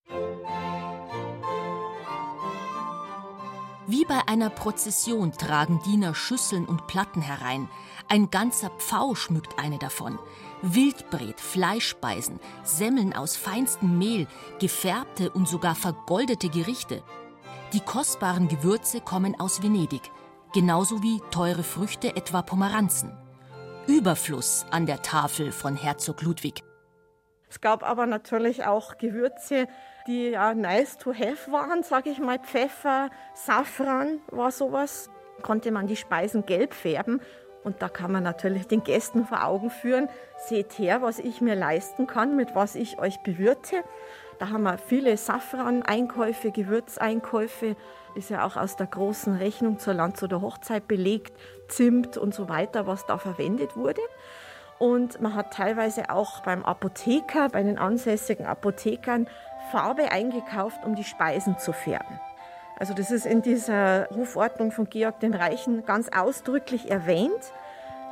Wie 3.87 4.03
bei 4.03 4.27
einer 4.27 4.49
Prozession 4.49 5.31
tragen 5.31 5.79
Diener 5.85 6.15
Schüsseln 6.15 6.65
und 6.65 6.87
Platten 6.87 7.21
herein. 7.21 7.69
Ein 8.07 8.29
ganzer 8.29 8.69
Pfau 8.69 9.15
schmückt 9.15 9.57
eine 9.59 9.77
davon. 9.79 10.19
Wildbret, 10.61 11.39
Fleischspeisen, 11.39 12.39
Semmeln 12.63 13.13
aus 13.13 13.35
feinstem 13.35 13.97
Mehl, 13.97 14.27
gefärbte 14.59 15.31
und 15.31 15.47
sogar 15.47 15.75
vergoldete 15.75 16.49
Gerichte. 16.49 17.03
Die 17.73 17.81
kostbaren 17.81 18.47
Gewürze 18.47 19.01
kommen 19.01 19.39
aus 19.39 19.61
Venedig. 19.63 20.11
genauso 20.55 21.03
wie 21.03 21.21
teure 21.31 21.63
Früchte, 21.63 22.15
etwa 22.15 22.41
Pomeranzen. 22.41 23.11
Überfluss 23.87 24.65
an 24.71 24.85
der 24.85 25.01
Tafel 25.01 25.51
von 25.51 25.75
Herzog 25.75 26.21
Ludwig. 26.21 26.63
Es 27.49 27.59
gab 27.59 27.83
aber 27.83 28.05
natürlich 28.05 28.65
auch 28.65 28.97
Gewürze, 28.97 29.67
die 30.07 30.29
ja 30.29 30.53
nice 30.53 30.97
to 30.97 31.13
have 31.13 31.51
waren, 31.51 31.83
sage 31.83 32.09
ich 32.09 32.19
mal. 32.19 32.39
Pfeffer, 32.39 33.09
Safran 33.33 34.21
war 34.31 34.51
sowas. 34.51 35.09
Konnte 35.41 35.71
man 35.71 35.87
die 35.87 35.97
Speisen 35.97 36.45
gelb 36.45 36.73
färben. 36.73 37.19
Und 37.65 37.81
da 37.81 37.89
kann 37.89 38.11
man 38.11 38.23
natürlich 38.23 38.67
den 38.67 38.83
Gästen 38.83 39.25
vor 39.25 39.43
Augen 39.43 39.71
führen, 39.71 40.07
seht 40.37 40.77
her, 40.77 41.01
was 41.01 41.17
ich 41.17 41.41
mir 41.41 41.55
leisten 41.55 42.05
kann, 42.05 42.35
mit 42.35 42.53
was 42.53 42.75
ich 42.75 42.99
euch 42.99 43.21
bewirte. 43.23 43.83
Da 44.37 44.49
haben 44.49 44.63
wir 44.63 44.77
viele 44.77 45.17
Safran-Einkäufe, 45.17 46.51
Gewürzeinkäufe, 46.51 47.75
ist 48.13 48.29
ja 48.29 48.45
auch 48.45 48.55
aus 48.55 48.75
der 48.75 48.85
großen 48.85 49.35
Rechnung 49.35 49.79
zur 49.79 49.95
Land 49.95 50.21
oder 50.21 50.41
Hochzeit 50.41 50.87
belegt, 50.87 51.33
Zimt 51.67 52.17
und 52.17 52.35
so 52.35 52.47
weiter, 52.49 52.85
was 52.85 53.07
da 53.07 53.17
verwendet 53.17 53.75
wurde. 53.75 54.01
Und 54.77 55.19
man 55.19 55.33
hat 55.33 55.51
teilweise 55.51 56.11
auch 56.11 56.41
beim 56.41 56.63
Apotheker, 56.63 57.49
bei 57.49 57.63
den 57.63 57.79
ansässigen 57.79 58.45
Apothekern, 58.45 59.27
Farbe 59.71 60.11
eingekauft, 60.11 60.85
um 60.85 60.93
die 60.95 61.03
Speisen 61.03 61.57
zu 61.57 61.73
färben. 61.73 62.19
Also 62.77 62.93
das 62.93 63.11
ist 63.11 63.25
in 63.25 63.41
dieser 63.41 64.09
Hofordnung 64.13 64.71
von 64.71 64.89
Georg 64.89 65.19
den 65.19 65.33
Reichen 65.33 65.85
ganz 65.85 66.09
ausdrücklich 66.09 66.89
erwähnt. 66.91 67.53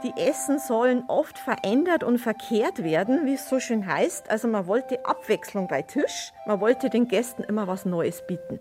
Die 0.03 0.13
Essen 0.17 0.59
sollen 0.59 1.03
oft 1.07 1.37
verändert 1.37 2.03
und 2.03 2.17
verkehrt 2.17 2.83
werden, 2.83 3.25
wie 3.25 3.35
es 3.35 3.47
so 3.47 3.59
schön 3.59 3.85
heißt. 3.85 4.29
Also 4.29 4.47
man 4.47 4.67
wollte 4.67 5.05
Abwechslung 5.05 5.67
bei 5.67 5.81
Tisch, 5.81 6.33
man 6.45 6.59
wollte 6.59 6.89
den 6.89 7.07
Gästen 7.07 7.43
immer 7.43 7.67
was 7.67 7.85
Neues 7.85 8.25
bieten. 8.27 8.59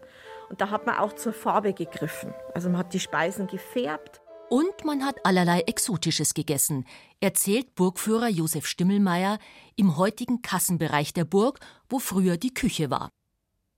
Und 0.51 0.61
da 0.61 0.71
hat 0.71 0.87
man 0.87 0.99
auch 0.99 1.15
zur 1.15 1.33
Farbe 1.33 1.73
gegriffen. 1.73 2.33
Also 2.55 2.69
man 2.69 2.79
hat 2.79 2.93
die 2.95 3.01
Speisen 3.01 3.47
gefärbt. 3.47 4.21
Und 4.51 4.85
man 4.85 5.05
hat 5.05 5.25
allerlei 5.25 5.61
Exotisches 5.63 6.35
gegessen, 6.35 6.85
erzählt 7.21 7.75
Burgführer 7.75 8.29
Josef 8.29 8.67
Stimmelmeier 8.67 9.39
im 9.77 9.97
heutigen 9.97 10.43
Kassenbereich 10.43 11.15
der 11.15 11.25
Burg, 11.25 11.59
wo 11.89 11.99
früher 11.99 12.37
die 12.37 12.53
Küche 12.53 12.91
war. 12.91 13.09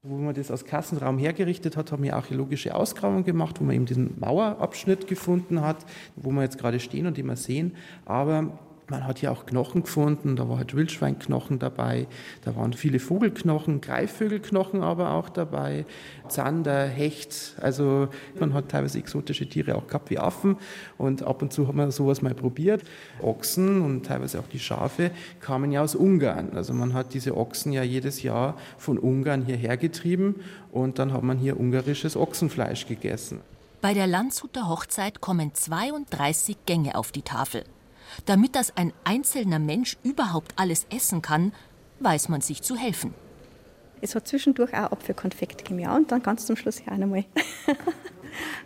Wo 0.06 0.18
man 0.18 0.34
das 0.34 0.50
als 0.50 0.66
Kassenraum 0.66 1.16
hergerichtet 1.16 1.78
hat, 1.78 1.90
haben 1.90 2.02
wir 2.02 2.14
archäologische 2.14 2.74
Ausgrabungen 2.74 3.24
gemacht, 3.24 3.58
wo 3.58 3.64
man 3.64 3.74
eben 3.74 3.86
diesen 3.86 4.20
Mauerabschnitt 4.20 5.06
gefunden 5.06 5.62
hat, 5.62 5.78
wo 6.14 6.30
wir 6.30 6.42
jetzt 6.42 6.58
gerade 6.58 6.78
stehen 6.78 7.06
und 7.06 7.16
immer 7.16 7.36
sehen. 7.36 7.74
Aber 8.04 8.58
man 8.88 9.06
hat 9.06 9.18
hier 9.18 9.32
auch 9.32 9.46
Knochen 9.46 9.82
gefunden, 9.82 10.36
da 10.36 10.48
war 10.48 10.58
halt 10.58 10.74
Wildschweinknochen 10.74 11.58
dabei, 11.58 12.06
da 12.44 12.54
waren 12.56 12.72
viele 12.72 12.98
Vogelknochen, 12.98 13.80
Greifvögelknochen 13.80 14.82
aber 14.82 15.12
auch 15.12 15.28
dabei, 15.28 15.86
Zander, 16.28 16.86
Hecht, 16.86 17.54
also 17.60 18.08
man 18.38 18.54
hat 18.54 18.68
teilweise 18.70 18.98
exotische 18.98 19.48
Tiere 19.48 19.76
auch 19.76 19.86
gehabt 19.86 20.10
wie 20.10 20.18
Affen 20.18 20.56
und 20.98 21.22
ab 21.22 21.42
und 21.42 21.52
zu 21.52 21.68
hat 21.68 21.74
man 21.74 21.90
sowas 21.90 22.22
mal 22.22 22.34
probiert. 22.34 22.82
Ochsen 23.22 23.82
und 23.82 24.06
teilweise 24.06 24.40
auch 24.40 24.48
die 24.48 24.58
Schafe 24.58 25.10
kamen 25.40 25.72
ja 25.72 25.82
aus 25.82 25.94
Ungarn, 25.94 26.50
also 26.54 26.74
man 26.74 26.94
hat 26.94 27.14
diese 27.14 27.36
Ochsen 27.36 27.72
ja 27.72 27.82
jedes 27.82 28.22
Jahr 28.22 28.56
von 28.78 28.98
Ungarn 28.98 29.44
hierher 29.44 29.76
getrieben 29.76 30.36
und 30.72 30.98
dann 30.98 31.12
hat 31.12 31.22
man 31.22 31.38
hier 31.38 31.58
ungarisches 31.58 32.16
Ochsenfleisch 32.16 32.86
gegessen. 32.86 33.40
Bei 33.80 33.92
der 33.92 34.06
Landshuter 34.06 34.68
Hochzeit 34.68 35.20
kommen 35.20 35.52
32 35.52 36.56
Gänge 36.64 36.94
auf 36.96 37.12
die 37.12 37.20
Tafel. 37.20 37.64
Damit 38.26 38.54
das 38.54 38.76
ein 38.76 38.92
einzelner 39.04 39.58
Mensch 39.58 39.96
überhaupt 40.02 40.52
alles 40.56 40.86
essen 40.90 41.22
kann, 41.22 41.52
weiß 42.00 42.28
man 42.28 42.40
sich 42.40 42.62
zu 42.62 42.76
helfen. 42.76 43.14
Es 44.00 44.14
hat 44.14 44.28
zwischendurch 44.28 44.74
auch 44.74 44.92
Apfelkonfekt 44.92 45.64
gegeben, 45.64 45.80
ja, 45.80 45.96
und 45.96 46.12
dann 46.12 46.22
ganz 46.22 46.44
zum 46.44 46.56
Schluss 46.56 46.80
ja 46.84 46.92
auch 46.92 46.98
nochmal. 46.98 47.24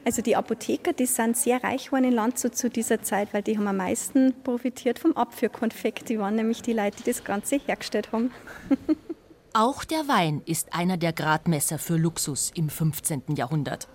also 0.04 0.20
die 0.20 0.34
Apotheker, 0.34 0.92
die 0.92 1.06
sind 1.06 1.36
sehr 1.36 1.62
reich 1.62 1.86
geworden 1.86 2.04
in 2.04 2.12
Landshut 2.12 2.56
zu 2.56 2.68
dieser 2.68 3.02
Zeit, 3.02 3.32
weil 3.32 3.42
die 3.42 3.56
haben 3.56 3.68
am 3.68 3.76
meisten 3.76 4.34
profitiert 4.42 4.98
vom 4.98 5.16
Apfelkonfekt. 5.16 6.08
Die 6.08 6.18
waren 6.18 6.34
nämlich 6.34 6.62
die 6.62 6.72
Leute, 6.72 6.96
die 6.98 7.10
das 7.10 7.22
Ganze 7.22 7.56
hergestellt 7.56 8.10
haben. 8.10 8.32
Auch 9.54 9.84
der 9.84 10.08
Wein 10.08 10.42
ist 10.44 10.74
einer 10.74 10.96
der 10.96 11.12
Gradmesser 11.12 11.78
für 11.78 11.96
Luxus 11.96 12.50
im 12.54 12.68
15. 12.68 13.36
Jahrhundert. 13.36 13.88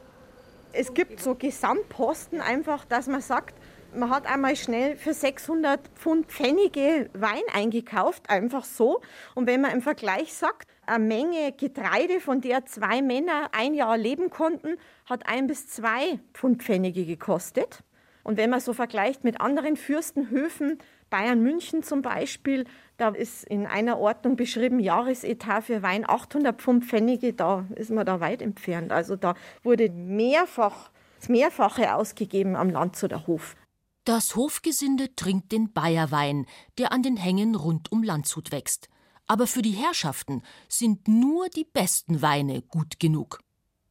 Es 0.72 0.94
gibt 0.94 1.20
so 1.20 1.36
Gesamtposten 1.36 2.42
einfach, 2.42 2.86
dass 2.86 3.08
man 3.08 3.22
sagt, 3.22 3.54
man 3.96 4.10
hat 4.10 4.26
einmal 4.26 4.56
schnell 4.56 4.96
für 4.96 5.14
600 5.14 5.88
Pfund 5.96 6.28
Pfennige 6.28 7.10
Wein 7.14 7.42
eingekauft, 7.54 8.30
einfach 8.30 8.64
so. 8.64 9.02
Und 9.36 9.48
wenn 9.48 9.62
man 9.62 9.72
im 9.72 9.82
Vergleich 9.82 10.34
sagt, 10.34 10.70
eine 10.86 11.04
Menge 11.04 11.54
Getreide, 11.54 12.20
von 12.20 12.42
der 12.42 12.66
zwei 12.66 13.02
Männer 13.02 13.50
ein 13.52 13.74
Jahr 13.74 13.98
leben 13.98 14.30
konnten, 14.30 14.78
hat 15.06 15.28
ein 15.28 15.48
bis 15.48 15.68
zwei 15.68 16.20
Pfund 16.34 16.62
Pfennige 16.62 17.06
gekostet. 17.06 17.84
Und 18.24 18.38
wenn 18.38 18.50
man 18.50 18.60
so 18.60 18.74
vergleicht 18.74 19.24
mit 19.24 19.42
anderen 19.42 19.76
Fürstenhöfen, 19.76 20.80
Bayern 21.10 21.42
München 21.42 21.84
zum 21.84 22.02
Beispiel, 22.02 22.66
da 22.98 23.10
ist 23.10 23.44
in 23.44 23.68
einer 23.68 24.00
Ordnung 24.00 24.36
beschrieben, 24.36 24.80
Jahresetat 24.80 25.66
für 25.66 25.84
Wein 25.84 26.10
800 26.10 26.60
Pfund 26.60 26.86
Pfennige, 26.86 27.34
da 27.34 27.66
ist 27.76 27.92
man 27.92 28.06
da 28.06 28.20
weit 28.20 28.42
entfernt. 28.42 28.92
Also 28.92 29.16
da 29.16 29.36
wurde 29.62 29.90
mehrfach, 29.90 30.90
das 31.20 31.30
Mehrfache 31.30 31.94
ausgegeben 31.94 32.56
am 32.56 32.70
Landshuter 32.70 33.28
Hof. 33.28 33.56
Das 34.06 34.36
Hofgesinde 34.36 35.16
trinkt 35.16 35.54
den 35.54 35.72
Bayerwein, 35.72 36.46
der 36.78 36.92
an 36.92 37.04
den 37.04 37.16
Hängen 37.16 37.56
rund 37.56 37.90
um 37.90 38.04
Landshut 38.04 38.52
wächst. 38.52 38.90
Aber 39.28 39.48
für 39.48 39.62
die 39.62 39.72
Herrschaften 39.72 40.44
sind 40.68 41.08
nur 41.08 41.48
die 41.48 41.64
besten 41.64 42.22
Weine 42.22 42.62
gut 42.64 43.00
genug. 43.00 43.40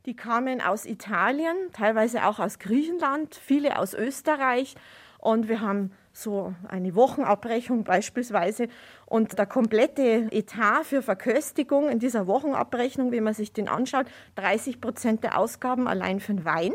Die 0.05 0.15
kamen 0.15 0.61
aus 0.61 0.85
Italien, 0.85 1.57
teilweise 1.73 2.27
auch 2.27 2.41
aus 2.41 2.59
Griechenland, 2.59 3.35
viele 3.35 3.79
aus 3.79 3.95
Österreich. 3.95 4.75
Und 5.17 5.49
wir 5.49 5.63
haben 5.63 5.93
so 6.13 6.55
eine 6.69 6.95
Wochenabrechnung 6.95 7.85
beispielsweise. 7.85 8.69
Und 9.07 9.39
der 9.39 9.47
komplette 9.47 10.29
Etat 10.31 10.85
für 10.85 11.01
Verköstigung 11.01 11.89
in 11.89 12.01
dieser 12.01 12.27
Wochenabrechnung, 12.27 13.13
wenn 13.13 13.25
man 13.25 13.33
sich 13.33 13.55
den 13.55 13.67
anschaut, 13.69 14.07
30 14.35 14.83
Prozent 14.83 15.25
der 15.25 15.39
Ausgaben 15.39 15.89
allein 15.89 16.21
für 16.21 16.35
den 16.35 16.45
Wein. 16.45 16.75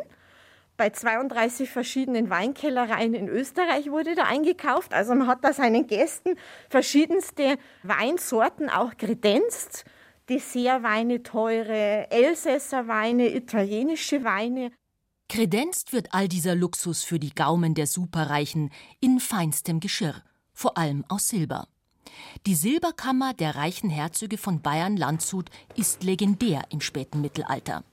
Bei 0.77 0.91
32 0.91 1.71
verschiedenen 1.71 2.29
Weinkellereien 2.29 3.15
in 3.15 3.27
Österreich 3.27 3.89
wurde 3.89 4.13
da 4.13 4.25
eingekauft. 4.25 4.93
Also 4.93 5.15
man 5.15 5.25
hat 5.25 5.43
da 5.43 5.51
seinen 5.51 5.87
Gästen 5.87 6.35
verschiedenste 6.69 7.57
Weinsorten 7.81 8.69
auch 8.69 8.95
kredenzt. 8.95 9.85
Dessertweine, 10.29 11.23
teure 11.23 12.11
Elsässer 12.11 12.87
Weine, 12.87 13.33
italienische 13.33 14.23
Weine. 14.23 14.71
Kredenzt 15.29 15.93
wird 15.93 16.09
all 16.11 16.27
dieser 16.27 16.53
Luxus 16.53 17.03
für 17.03 17.17
die 17.17 17.33
Gaumen 17.33 17.73
der 17.73 17.87
Superreichen 17.87 18.71
in 18.99 19.19
feinstem 19.19 19.79
Geschirr, 19.79 20.21
vor 20.53 20.77
allem 20.77 21.03
aus 21.09 21.27
Silber. 21.27 21.67
Die 22.45 22.55
Silberkammer 22.55 23.33
der 23.33 23.55
reichen 23.55 23.89
Herzöge 23.89 24.37
von 24.37 24.61
Bayern-Landshut 24.61 25.49
ist 25.75 26.03
legendär 26.03 26.63
im 26.69 26.81
späten 26.81 27.21
Mittelalter. 27.21 27.83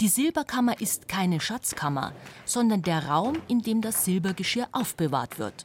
Die 0.00 0.08
Silberkammer 0.08 0.80
ist 0.80 1.08
keine 1.08 1.40
Schatzkammer, 1.40 2.12
sondern 2.44 2.82
der 2.82 3.06
Raum, 3.06 3.38
in 3.48 3.62
dem 3.62 3.80
das 3.80 4.04
Silbergeschirr 4.04 4.68
aufbewahrt 4.72 5.38
wird. 5.38 5.64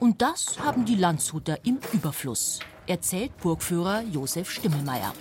Und 0.00 0.22
das 0.22 0.58
haben 0.58 0.84
die 0.84 0.96
Landshuter 0.96 1.64
im 1.64 1.78
Überfluss, 1.92 2.60
erzählt 2.86 3.36
Burgführer 3.38 4.02
Josef 4.02 4.50
Stimmelmeier. 4.50 5.12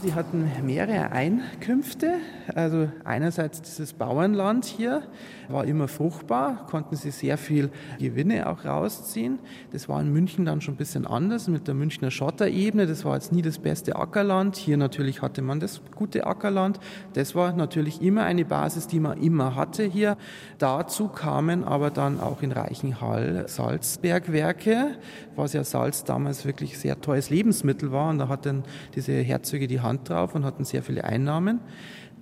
Sie 0.00 0.14
hatten 0.14 0.48
mehrere 0.64 1.10
Einkünfte. 1.10 2.18
Also 2.54 2.88
einerseits 3.02 3.62
dieses 3.62 3.94
Bauernland 3.94 4.64
hier 4.64 5.02
war 5.48 5.64
immer 5.64 5.88
fruchtbar, 5.88 6.66
konnten 6.70 6.94
sie 6.94 7.10
sehr 7.10 7.36
viel 7.36 7.70
Gewinne 7.98 8.48
auch 8.48 8.64
rausziehen. 8.64 9.40
Das 9.72 9.88
war 9.88 10.00
in 10.00 10.12
München 10.12 10.44
dann 10.44 10.60
schon 10.60 10.74
ein 10.74 10.76
bisschen 10.76 11.04
anders 11.04 11.48
mit 11.48 11.66
der 11.66 11.74
Münchner 11.74 12.12
Schotterebene. 12.12 12.86
Das 12.86 13.04
war 13.04 13.14
jetzt 13.14 13.32
nie 13.32 13.42
das 13.42 13.58
beste 13.58 13.96
Ackerland. 13.96 14.56
Hier 14.56 14.76
natürlich 14.76 15.20
hatte 15.20 15.42
man 15.42 15.58
das 15.58 15.80
gute 15.96 16.26
Ackerland. 16.26 16.78
Das 17.14 17.34
war 17.34 17.52
natürlich 17.52 18.00
immer 18.00 18.22
eine 18.22 18.44
Basis, 18.44 18.86
die 18.86 19.00
man 19.00 19.20
immer 19.20 19.56
hatte 19.56 19.82
hier. 19.82 20.16
Dazu 20.58 21.08
kamen 21.08 21.64
aber 21.64 21.90
dann 21.90 22.20
auch 22.20 22.42
in 22.42 22.52
Reichenhall 22.52 23.48
Salzbergwerke, 23.48 24.96
was 25.34 25.54
ja 25.54 25.64
Salz 25.64 26.04
damals 26.04 26.44
wirklich 26.44 26.78
sehr 26.78 27.00
teures 27.00 27.30
Lebensmittel 27.30 27.90
war. 27.90 28.10
Und 28.10 28.18
da 28.18 28.28
hatten 28.28 28.62
diese 28.94 29.12
Herzöge 29.12 29.66
die 29.66 29.80
Hand 29.88 30.08
drauf 30.08 30.34
und 30.34 30.44
hatten 30.44 30.64
sehr 30.64 30.82
viele 30.82 31.04
Einnahmen. 31.04 31.60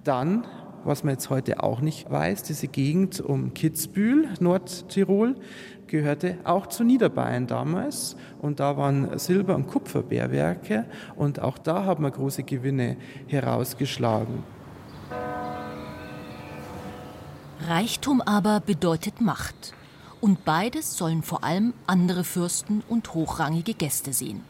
Dann 0.05 0.45
was 0.87 1.03
man 1.03 1.15
jetzt 1.15 1.31
heute 1.31 1.63
auch 1.63 1.81
nicht 1.81 2.11
weiß, 2.11 2.45
diese 2.45 2.69
Gegend 2.69 3.21
um 3.21 3.55
Kitzbühel, 3.55 4.29
Nordtirol, 4.39 5.35
gehörte 5.89 6.39
auch 6.45 6.69
zu 6.69 6.85
Niederbayern 6.85 7.47
damals. 7.47 8.17
Und 8.41 8.61
da 8.61 8.77
waren 8.77 9.19
Silber- 9.19 9.57
und 9.57 9.67
Kupferbärwerke 9.67 10.85
und 11.17 11.41
auch 11.41 11.59
da 11.59 11.85
haben 11.85 12.05
wir 12.05 12.11
große 12.11 12.45
Gewinne 12.45 12.97
herausgeschlagen. 13.27 14.45
Reichtum 17.69 18.21
aber 18.21 18.61
bedeutet 18.61 19.21
Macht. 19.21 19.75
Und 20.21 20.45
beides 20.45 20.97
sollen 20.97 21.23
vor 21.23 21.45
allem 21.45 21.75
andere 21.87 22.25
Fürsten 22.25 22.83
und 22.89 23.13
hochrangige 23.15 23.75
Gäste 23.75 24.13
sehen. 24.13 24.43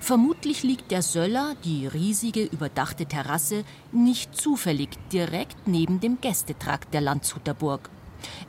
Vermutlich 0.00 0.62
liegt 0.62 0.90
der 0.90 1.02
Söller, 1.02 1.54
die 1.64 1.86
riesige 1.86 2.44
überdachte 2.44 3.06
Terrasse, 3.06 3.64
nicht 3.92 4.36
zufällig 4.36 4.90
direkt 5.12 5.66
neben 5.66 6.00
dem 6.00 6.20
Gästetrakt 6.20 6.92
der 6.92 7.00
Landshuter 7.00 7.54
Burg. 7.54 7.90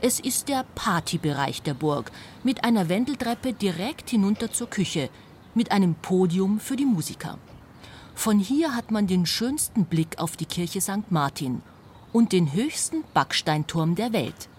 Es 0.02 0.20
ist 0.20 0.48
der 0.48 0.66
Partybereich 0.75 1.62
der 1.62 1.74
Burg 1.74 2.12
mit 2.44 2.64
einer 2.64 2.90
Wendeltreppe 2.90 3.54
direkt 3.54 4.10
hinunter 4.10 4.52
zur 4.52 4.70
Küche, 4.70 5.10
mit 5.54 5.72
einem 5.72 5.96
Podium 5.96 6.60
für 6.60 6.75
die 6.75 6.86
Musiker. 6.86 7.38
Von 8.14 8.40
hier 8.40 8.75
hat 8.75 8.92
man 8.92 9.08
den 9.08 9.25
schönsten 9.25 9.86
Blick 9.86 10.20
auf 10.20 10.38
die 10.38 10.46
Kirche 10.46 10.82
St. 10.82 11.12
Martin 11.12 11.62
und 12.14 12.32
den 12.32 12.54
höchsten 12.54 13.04
Backsteinturm 13.14 13.96
der 13.96 14.14
Welt, 14.14 14.50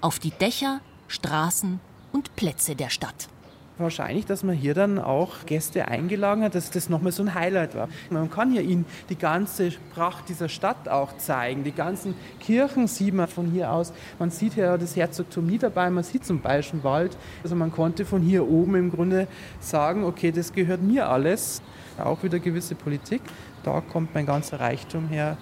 auf 0.00 0.18
die 0.18 0.32
Dächer, 0.32 0.80
Straßen 1.06 1.80
und 2.12 2.34
Plätze 2.34 2.74
der 2.74 2.90
Stadt 2.90 3.28
wahrscheinlich, 3.78 4.26
dass 4.26 4.42
man 4.42 4.54
hier 4.54 4.74
dann 4.74 4.98
auch 4.98 5.46
Gäste 5.46 5.88
eingeladen 5.88 6.44
hat, 6.44 6.54
dass 6.54 6.70
das 6.70 6.88
nochmal 6.88 7.12
so 7.12 7.22
ein 7.22 7.34
Highlight 7.34 7.74
war. 7.74 7.88
Man 8.10 8.30
kann 8.30 8.54
ja 8.54 8.60
ihnen 8.60 8.86
die 9.08 9.16
ganze 9.16 9.70
Pracht 9.94 10.28
dieser 10.28 10.48
Stadt 10.48 10.88
auch 10.88 11.16
zeigen. 11.16 11.64
Die 11.64 11.72
ganzen 11.72 12.14
Kirchen 12.40 12.86
sieht 12.86 13.14
man 13.14 13.28
von 13.28 13.50
hier 13.50 13.72
aus. 13.72 13.92
Man 14.18 14.30
sieht 14.30 14.56
ja 14.56 14.76
das 14.78 14.96
Herzogtum 14.96 15.46
Niederbayern, 15.46 15.94
man 15.94 16.04
sieht 16.04 16.24
zum 16.24 16.40
Bayerischen 16.40 16.84
Wald. 16.84 17.16
Also 17.42 17.56
man 17.56 17.72
konnte 17.72 18.04
von 18.04 18.22
hier 18.22 18.48
oben 18.48 18.76
im 18.76 18.90
Grunde 18.90 19.26
sagen, 19.60 20.04
okay, 20.04 20.30
das 20.30 20.52
gehört 20.52 20.82
mir 20.82 21.08
alles. 21.08 21.62
Auch 21.98 22.22
wieder 22.22 22.38
gewisse 22.38 22.74
Politik. 22.74 23.22
Da 23.62 23.80
kommt 23.80 24.14
mein 24.14 24.26
ganzer 24.26 24.60
Reichtum 24.60 25.08
her. 25.08 25.36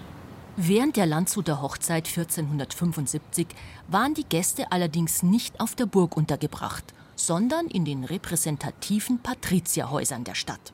Während 0.56 0.96
der 0.96 1.06
Landshuter 1.06 1.62
Hochzeit 1.62 2.06
1475 2.06 3.46
waren 3.88 4.12
die 4.12 4.24
Gäste 4.24 4.70
allerdings 4.70 5.22
nicht 5.22 5.60
auf 5.60 5.74
der 5.74 5.86
Burg 5.86 6.16
untergebracht– 6.16 6.84
sondern 7.16 7.66
in 7.66 7.84
den 7.84 8.04
repräsentativen 8.04 9.18
Patrizierhäusern 9.20 10.24
der 10.24 10.34
Stadt. 10.34 10.72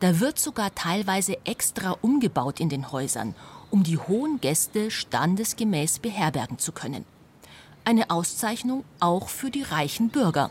Da 0.00 0.20
wird 0.20 0.38
sogar 0.38 0.74
teilweise 0.74 1.36
extra 1.44 1.96
umgebaut 2.00 2.60
in 2.60 2.68
den 2.68 2.92
Häusern, 2.92 3.34
um 3.70 3.82
die 3.82 3.98
hohen 3.98 4.40
Gäste 4.40 4.90
standesgemäß 4.90 5.98
beherbergen 5.98 6.58
zu 6.58 6.72
können. 6.72 7.04
Eine 7.84 8.10
Auszeichnung 8.10 8.84
auch 9.00 9.28
für 9.28 9.50
die 9.50 9.62
reichen 9.62 10.10
Bürger. 10.10 10.50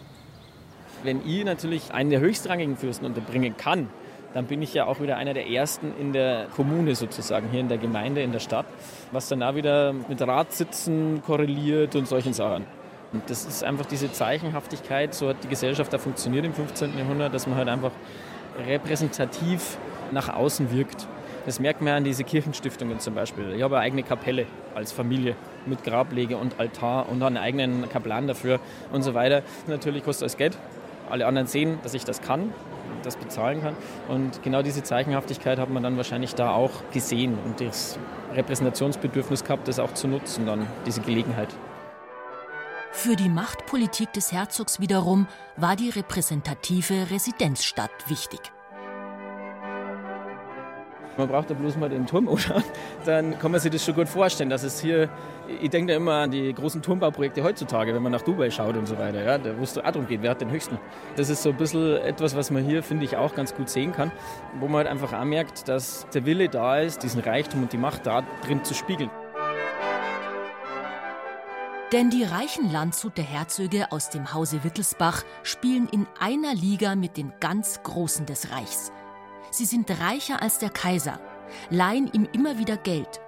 Wenn 1.03 1.25
ich 1.27 1.45
natürlich 1.45 1.93
einen 1.93 2.09
der 2.09 2.19
höchstrangigen 2.19 2.77
Fürsten 2.77 3.05
unterbringen 3.05 3.55
kann, 3.55 3.89
dann 4.33 4.45
bin 4.45 4.61
ich 4.61 4.73
ja 4.73 4.85
auch 4.85 4.99
wieder 4.99 5.17
einer 5.17 5.33
der 5.33 5.47
Ersten 5.47 5.93
in 5.99 6.13
der 6.13 6.47
Kommune 6.55 6.95
sozusagen, 6.95 7.49
hier 7.49 7.61
in 7.61 7.69
der 7.69 7.77
Gemeinde, 7.77 8.21
in 8.21 8.31
der 8.31 8.39
Stadt, 8.39 8.65
was 9.11 9.27
dann 9.29 9.41
auch 9.41 9.55
wieder 9.55 9.93
mit 9.93 10.21
Ratssitzen 10.21 11.23
korreliert 11.25 11.95
und 11.95 12.07
solchen 12.07 12.33
Sachen. 12.33 12.65
Und 13.11 13.27
das 13.27 13.45
ist 13.45 13.63
einfach 13.63 13.85
diese 13.85 14.11
Zeichenhaftigkeit, 14.11 15.15
so 15.15 15.29
hat 15.29 15.43
die 15.43 15.47
Gesellschaft 15.47 15.91
da 15.91 15.97
funktioniert 15.97 16.45
im 16.45 16.53
15. 16.53 16.97
Jahrhundert, 16.97 17.33
dass 17.33 17.47
man 17.47 17.57
halt 17.57 17.67
einfach 17.67 17.91
repräsentativ 18.67 19.77
nach 20.11 20.29
außen 20.29 20.71
wirkt. 20.71 21.07
Das 21.45 21.59
merkt 21.59 21.81
man 21.81 21.93
an 21.93 22.03
diese 22.03 22.23
Kirchenstiftungen 22.23 22.99
zum 22.99 23.15
Beispiel. 23.15 23.53
Ich 23.53 23.63
habe 23.63 23.77
eine 23.77 23.85
eigene 23.85 24.03
Kapelle 24.03 24.45
als 24.75 24.91
Familie 24.91 25.35
mit 25.65 25.83
Grablege 25.83 26.37
und 26.37 26.59
Altar 26.59 27.09
und 27.09 27.23
einen 27.23 27.37
eigenen 27.37 27.89
Kaplan 27.89 28.27
dafür 28.27 28.59
und 28.91 29.01
so 29.01 29.13
weiter. 29.13 29.41
Natürlich 29.67 30.03
kostet 30.03 30.25
das 30.25 30.37
Geld. 30.37 30.57
Alle 31.09 31.25
anderen 31.25 31.47
sehen, 31.47 31.79
dass 31.81 31.95
ich 31.95 32.03
das 32.03 32.21
kann, 32.21 32.53
das 33.01 33.15
bezahlen 33.15 33.61
kann. 33.61 33.75
Und 34.07 34.43
genau 34.43 34.61
diese 34.61 34.83
Zeichenhaftigkeit 34.83 35.57
hat 35.57 35.71
man 35.71 35.81
dann 35.81 35.97
wahrscheinlich 35.97 36.35
da 36.35 36.51
auch 36.51 36.71
gesehen 36.91 37.37
und 37.45 37.61
das 37.61 37.97
Repräsentationsbedürfnis 38.35 39.43
gehabt, 39.43 39.67
das 39.67 39.79
auch 39.79 39.93
zu 39.93 40.07
nutzen, 40.07 40.45
dann 40.45 40.67
diese 40.85 41.01
Gelegenheit. 41.01 41.49
Für 42.91 43.15
die 43.15 43.29
Machtpolitik 43.29 44.11
des 44.13 44.31
Herzogs 44.31 44.79
wiederum 44.79 45.27
war 45.55 45.75
die 45.75 45.89
repräsentative 45.89 47.11
Residenzstadt 47.11 47.91
wichtig. 48.07 48.39
Man 51.17 51.27
braucht 51.27 51.49
da 51.49 51.53
bloß 51.53 51.75
mal 51.77 51.89
den 51.89 52.07
Turm 52.07 52.29
anschauen, 52.29 52.63
dann 53.05 53.37
kann 53.39 53.51
man 53.51 53.59
sich 53.59 53.71
das 53.71 53.83
schon 53.83 53.93
gut 53.93 54.07
vorstellen, 54.07 54.49
dass 54.49 54.63
es 54.63 54.79
hier, 54.79 55.09
ich 55.61 55.69
denke 55.69 55.91
da 55.91 55.97
immer 55.97 56.13
an 56.13 56.31
die 56.31 56.53
großen 56.53 56.81
Turmbauprojekte 56.81 57.43
heutzutage, 57.43 57.93
wenn 57.93 58.01
man 58.01 58.13
nach 58.13 58.21
Dubai 58.21 58.49
schaut 58.49 58.77
und 58.77 58.87
so 58.87 58.97
weiter, 58.97 59.23
ja, 59.23 59.57
wo 59.57 59.63
es 59.63 59.73
darum 59.73 60.07
geht, 60.07 60.21
wer 60.21 60.31
hat 60.31 60.41
den 60.41 60.49
höchsten. 60.49 60.77
Das 61.17 61.29
ist 61.29 61.43
so 61.43 61.49
ein 61.49 61.57
bisschen 61.57 61.97
etwas, 61.97 62.37
was 62.37 62.51
man 62.51 62.63
hier, 62.63 62.83
finde 62.83 63.03
ich, 63.03 63.17
auch 63.17 63.35
ganz 63.35 63.53
gut 63.53 63.69
sehen 63.69 63.91
kann, 63.91 64.11
wo 64.59 64.67
man 64.67 64.77
halt 64.77 64.87
einfach 64.87 65.13
auch 65.13 65.25
merkt, 65.25 65.67
dass 65.67 66.07
der 66.13 66.25
Wille 66.25 66.47
da 66.47 66.79
ist, 66.79 67.03
diesen 67.03 67.21
Reichtum 67.21 67.63
und 67.63 67.73
die 67.73 67.77
Macht 67.77 68.07
da 68.07 68.23
drin 68.45 68.63
zu 68.63 68.73
spiegeln. 68.73 69.09
Denn 71.91 72.11
die 72.11 72.23
reichen 72.23 72.71
Landshuter 72.71 73.23
Herzöge 73.23 73.91
aus 73.91 74.11
dem 74.11 74.31
Hause 74.31 74.63
Wittelsbach 74.63 75.23
spielen 75.41 75.89
in 75.91 76.05
einer 76.19 76.53
Liga 76.53 76.95
mit 76.95 77.17
den 77.17 77.33
ganz 77.39 77.81
Großen 77.81 78.27
des 78.27 78.51
Reichs. 78.51 78.91
Sie 79.49 79.65
sind 79.65 79.89
reicher 79.99 80.39
als 80.39 80.59
der 80.59 80.69
Kaiser, 80.69 81.19
leihen 81.71 82.07
ihm 82.13 82.27
immer 82.31 82.59
wieder 82.59 82.77
Geld. 82.77 83.19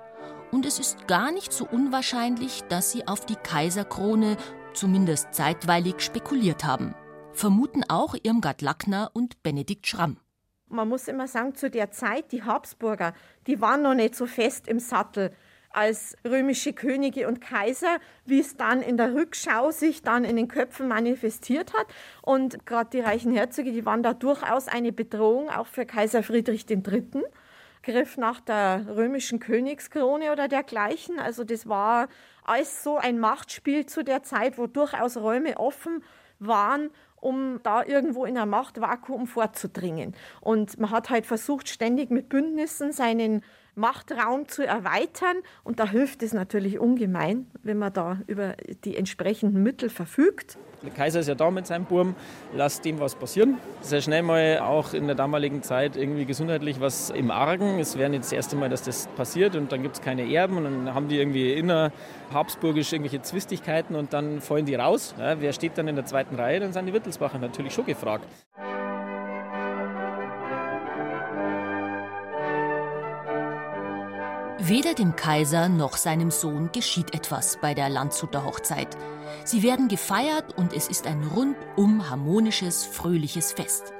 Und 0.51 0.67
es 0.67 0.77
ist 0.77 1.07
gar 1.07 1.31
nicht 1.31 1.51
so 1.51 1.65
unwahrscheinlich, 1.65 2.61
dass 2.69 2.91
sie 2.91 3.07
auf 3.07 3.25
die 3.25 3.35
Kaiserkrone 3.35 4.37
zumindest 4.73 5.33
zeitweilig 5.33 6.01
spekuliert 6.01 6.63
haben. 6.63 6.93
Vermuten 7.33 7.83
auch 7.89 8.15
Irmgard 8.21 8.61
Lackner 8.61 9.09
und 9.13 9.41
Benedikt 9.41 9.87
Schramm. 9.87 10.17
Man 10.67 10.87
muss 10.87 11.07
immer 11.07 11.27
sagen, 11.27 11.55
zu 11.55 11.71
der 11.71 11.89
Zeit, 11.91 12.31
die 12.31 12.43
Habsburger, 12.43 13.13
die 13.47 13.59
waren 13.59 13.81
noch 13.81 13.95
nicht 13.95 14.15
so 14.15 14.27
fest 14.27 14.67
im 14.67 14.79
Sattel 14.79 15.31
als 15.73 16.15
römische 16.25 16.73
Könige 16.73 17.27
und 17.27 17.41
Kaiser, 17.41 17.97
wie 18.25 18.39
es 18.39 18.57
dann 18.57 18.81
in 18.81 18.97
der 18.97 19.13
Rückschau 19.13 19.71
sich 19.71 20.01
dann 20.01 20.23
in 20.23 20.35
den 20.35 20.47
Köpfen 20.47 20.87
manifestiert 20.87 21.73
hat. 21.73 21.87
Und 22.21 22.65
gerade 22.65 22.89
die 22.91 22.99
reichen 22.99 23.31
Herzöge, 23.31 23.71
die 23.71 23.85
waren 23.85 24.03
da 24.03 24.13
durchaus 24.13 24.67
eine 24.67 24.91
Bedrohung, 24.91 25.49
auch 25.49 25.67
für 25.67 25.85
Kaiser 25.85 26.23
Friedrich 26.23 26.69
III. 26.69 27.23
Griff 27.83 28.17
nach 28.17 28.39
der 28.39 28.85
römischen 28.95 29.39
Königskrone 29.39 30.31
oder 30.31 30.47
dergleichen. 30.47 31.19
Also 31.19 31.43
das 31.43 31.67
war 31.67 32.07
alles 32.43 32.83
so 32.83 32.97
ein 32.97 33.19
Machtspiel 33.19 33.85
zu 33.85 34.03
der 34.03 34.23
Zeit, 34.23 34.57
wo 34.57 34.67
durchaus 34.67 35.17
Räume 35.17 35.57
offen 35.57 36.03
waren, 36.39 36.89
um 37.15 37.59
da 37.63 37.83
irgendwo 37.83 38.25
in 38.25 38.37
ein 38.37 38.49
Machtvakuum 38.49 39.27
vorzudringen. 39.27 40.15
Und 40.41 40.79
man 40.79 40.91
hat 40.91 41.09
halt 41.09 41.25
versucht, 41.25 41.69
ständig 41.69 42.09
mit 42.09 42.29
Bündnissen 42.29 42.91
seinen 42.91 43.43
Machtraum 43.75 44.47
zu 44.47 44.65
erweitern. 44.65 45.37
Und 45.63 45.79
da 45.79 45.87
hilft 45.87 46.23
es 46.23 46.33
natürlich 46.33 46.79
ungemein, 46.79 47.47
wenn 47.63 47.77
man 47.77 47.93
da 47.93 48.19
über 48.27 48.55
die 48.83 48.97
entsprechenden 48.97 49.63
Mittel 49.63 49.89
verfügt. 49.89 50.57
Der 50.83 50.91
Kaiser 50.91 51.19
ist 51.19 51.27
ja 51.27 51.35
da 51.35 51.51
mit 51.51 51.67
seinem 51.67 51.85
Burm, 51.85 52.15
lasst 52.55 52.83
dem 52.85 52.99
was 52.99 53.13
passieren. 53.13 53.59
Sehr 53.81 54.01
schnell 54.01 54.23
mal 54.23 54.59
auch 54.59 54.95
in 54.95 55.05
der 55.05 55.15
damaligen 55.15 55.61
Zeit 55.61 55.95
irgendwie 55.95 56.25
gesundheitlich 56.25 56.79
was 56.81 57.11
im 57.11 57.29
Argen. 57.29 57.79
Es 57.79 57.99
wäre 57.99 58.09
nicht 58.09 58.23
das 58.23 58.31
erste 58.31 58.55
Mal, 58.55 58.69
dass 58.69 58.81
das 58.81 59.05
passiert 59.15 59.55
und 59.55 59.71
dann 59.71 59.83
gibt 59.83 59.97
es 59.97 60.01
keine 60.01 60.27
Erben 60.33 60.57
und 60.57 60.63
dann 60.63 60.93
haben 60.95 61.07
die 61.07 61.17
irgendwie 61.17 61.53
inner 61.53 61.91
habsburgisch 62.33 62.93
irgendwelche 62.93 63.21
Zwistigkeiten 63.21 63.95
und 63.95 64.13
dann 64.13 64.41
fallen 64.41 64.65
die 64.65 64.73
raus. 64.73 65.13
Ja, 65.19 65.39
wer 65.39 65.53
steht 65.53 65.77
dann 65.77 65.87
in 65.87 65.95
der 65.95 66.05
zweiten 66.05 66.33
Reihe? 66.35 66.59
Dann 66.59 66.73
sind 66.73 66.87
die 66.87 66.93
Wittelsbacher 66.93 67.37
natürlich 67.37 67.73
schon 67.73 67.85
gefragt. 67.85 68.25
Weder 74.63 74.93
dem 74.93 75.15
Kaiser 75.15 75.69
noch 75.69 75.97
seinem 75.97 76.29
Sohn 76.29 76.71
geschieht 76.71 77.15
etwas 77.15 77.57
bei 77.59 77.73
der 77.73 77.89
Landshuter 77.89 78.45
Hochzeit. 78.45 78.95
Sie 79.43 79.63
werden 79.63 79.87
gefeiert 79.87 80.55
und 80.55 80.71
es 80.71 80.87
ist 80.87 81.07
ein 81.07 81.23
rundum 81.23 82.07
harmonisches, 82.07 82.85
fröhliches 82.85 83.53
Fest. 83.53 83.91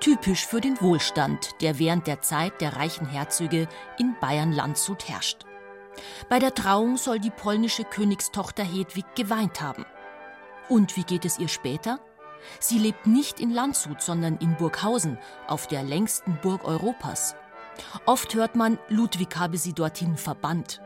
Typisch 0.00 0.46
für 0.46 0.60
den 0.60 0.78
Wohlstand, 0.82 1.62
der 1.62 1.78
während 1.78 2.06
der 2.06 2.20
Zeit 2.20 2.60
der 2.60 2.76
reichen 2.76 3.06
Herzöge 3.08 3.68
in 3.98 4.14
Bayern-Landshut 4.20 5.08
herrscht. 5.08 5.46
Bei 6.28 6.38
der 6.40 6.52
Trauung 6.52 6.98
soll 6.98 7.18
die 7.18 7.30
polnische 7.30 7.84
Königstochter 7.84 8.64
Hedwig 8.64 9.06
geweint 9.14 9.62
haben. 9.62 9.86
Und 10.68 10.98
wie 10.98 11.04
geht 11.04 11.24
es 11.24 11.38
ihr 11.38 11.48
später? 11.48 12.00
Sie 12.60 12.78
lebt 12.78 13.06
nicht 13.06 13.40
in 13.40 13.50
Landshut, 13.50 14.02
sondern 14.02 14.36
in 14.36 14.56
Burghausen, 14.56 15.16
auf 15.46 15.68
der 15.68 15.82
längsten 15.82 16.38
Burg 16.42 16.66
Europas. 16.66 17.34
Oft 18.04 18.34
hört 18.34 18.56
man, 18.56 18.78
Ludwig 18.88 19.36
habe 19.36 19.58
sie 19.58 19.72
dorthin 19.72 20.16
verbannt. 20.16 20.80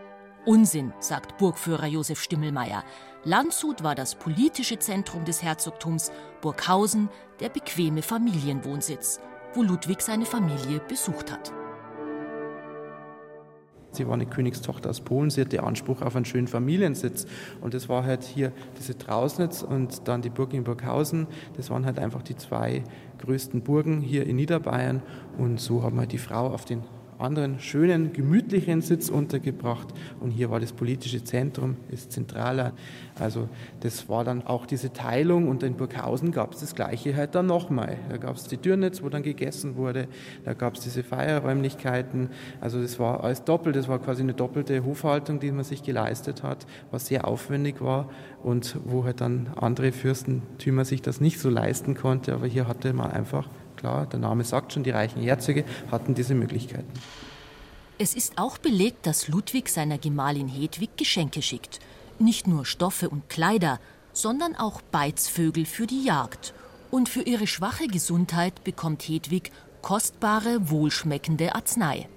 Unsinn, 0.46 0.92
sagt 1.00 1.36
Burgführer 1.38 1.86
Josef 1.86 2.22
Stimmelmeier. 2.22 2.82
Landshut 3.24 3.82
war 3.82 3.94
das 3.94 4.14
politische 4.14 4.78
Zentrum 4.78 5.24
des 5.24 5.42
Herzogtums, 5.42 6.10
Burghausen 6.40 7.10
der 7.40 7.50
bequeme 7.50 8.02
Familienwohnsitz, 8.02 9.20
wo 9.54 9.62
Ludwig 9.62 10.00
seine 10.00 10.24
Familie 10.24 10.80
besucht 10.88 11.30
hat. 11.30 11.52
Sie 13.92 14.06
war 14.06 14.14
eine 14.14 14.26
Königstochter 14.26 14.88
aus 14.88 15.00
Polen, 15.00 15.30
sie 15.30 15.40
hatte 15.40 15.62
Anspruch 15.62 16.00
auf 16.00 16.14
einen 16.14 16.24
schönen 16.24 16.46
Familiensitz. 16.46 17.26
Und 17.60 17.74
das 17.74 17.88
war 17.88 18.04
halt 18.04 18.22
hier 18.22 18.52
diese 18.78 18.96
Trausnitz 18.96 19.62
und 19.62 20.06
dann 20.06 20.22
die 20.22 20.30
Burg 20.30 20.54
in 20.54 20.62
Burghausen. 20.64 21.26
Das 21.56 21.70
waren 21.70 21.84
halt 21.84 21.98
einfach 21.98 22.22
die 22.22 22.36
zwei 22.36 22.84
größten 23.20 23.62
Burgen 23.62 24.00
hier 24.00 24.26
in 24.26 24.36
Niederbayern. 24.36 25.02
Und 25.38 25.60
so 25.60 25.82
haben 25.82 25.96
wir 25.96 26.06
die 26.06 26.18
Frau 26.18 26.48
auf 26.48 26.64
den 26.64 26.82
anderen 27.20 27.60
schönen, 27.60 28.12
gemütlichen 28.12 28.80
Sitz 28.82 29.08
untergebracht. 29.08 29.88
Und 30.20 30.30
hier 30.30 30.50
war 30.50 30.60
das 30.60 30.72
politische 30.72 31.22
Zentrum, 31.22 31.76
ist 31.90 32.12
zentraler. 32.12 32.72
Also 33.18 33.48
das 33.80 34.08
war 34.08 34.24
dann 34.24 34.46
auch 34.46 34.66
diese 34.66 34.92
Teilung 34.92 35.48
und 35.48 35.62
in 35.62 35.74
Burghausen 35.74 36.32
gab 36.32 36.54
es 36.54 36.60
das 36.60 36.74
Gleiche 36.74 37.14
halt 37.16 37.34
dann 37.34 37.46
nochmal. 37.46 37.96
Da 38.08 38.16
gab 38.16 38.36
es 38.36 38.44
die 38.44 38.56
Türnitz, 38.56 39.02
wo 39.02 39.08
dann 39.08 39.22
gegessen 39.22 39.76
wurde, 39.76 40.08
da 40.44 40.54
gab 40.54 40.74
es 40.74 40.80
diese 40.80 41.02
Feierräumlichkeiten. 41.02 42.30
Also 42.60 42.80
das 42.80 42.98
war 42.98 43.22
alles 43.22 43.44
doppelt, 43.44 43.76
das 43.76 43.88
war 43.88 43.98
quasi 43.98 44.22
eine 44.22 44.34
doppelte 44.34 44.84
Hofhaltung, 44.84 45.40
die 45.40 45.52
man 45.52 45.64
sich 45.64 45.82
geleistet 45.82 46.42
hat, 46.42 46.66
was 46.90 47.06
sehr 47.06 47.26
aufwendig 47.26 47.80
war 47.80 48.08
und 48.42 48.76
wo 48.84 49.04
halt 49.04 49.20
dann 49.20 49.50
andere 49.56 49.92
Fürstentümer 49.92 50.84
sich 50.84 51.02
das 51.02 51.20
nicht 51.20 51.38
so 51.38 51.50
leisten 51.50 51.94
konnte. 51.94 52.32
Aber 52.32 52.46
hier 52.46 52.66
hatte 52.66 52.92
man 52.92 53.10
einfach, 53.10 53.48
klar, 53.80 54.06
der 54.06 54.20
Name 54.20 54.44
sagt 54.44 54.72
schon, 54.72 54.84
die 54.84 54.90
reichen 54.90 55.22
Herzöge 55.22 55.64
hatten 55.90 56.14
diese 56.14 56.34
Möglichkeiten. 56.34 56.92
Es 57.98 58.14
ist 58.14 58.38
auch 58.38 58.58
belegt, 58.58 59.06
dass 59.06 59.28
Ludwig 59.28 59.68
seiner 59.68 59.98
Gemahlin 59.98 60.48
Hedwig 60.48 60.96
Geschenke 60.96 61.42
schickt. 61.42 61.80
Nicht 62.18 62.46
nur 62.46 62.64
Stoffe 62.64 63.08
und 63.08 63.28
Kleider, 63.28 63.80
sondern 64.12 64.54
auch 64.56 64.80
Beizvögel 64.82 65.66
für 65.66 65.86
die 65.86 66.04
Jagd. 66.04 66.54
Und 66.90 67.08
für 67.08 67.22
ihre 67.22 67.46
schwache 67.46 67.86
Gesundheit 67.86 68.64
bekommt 68.64 69.02
Hedwig 69.02 69.50
kostbare, 69.82 70.70
wohlschmeckende 70.70 71.54
Arznei. 71.54 72.08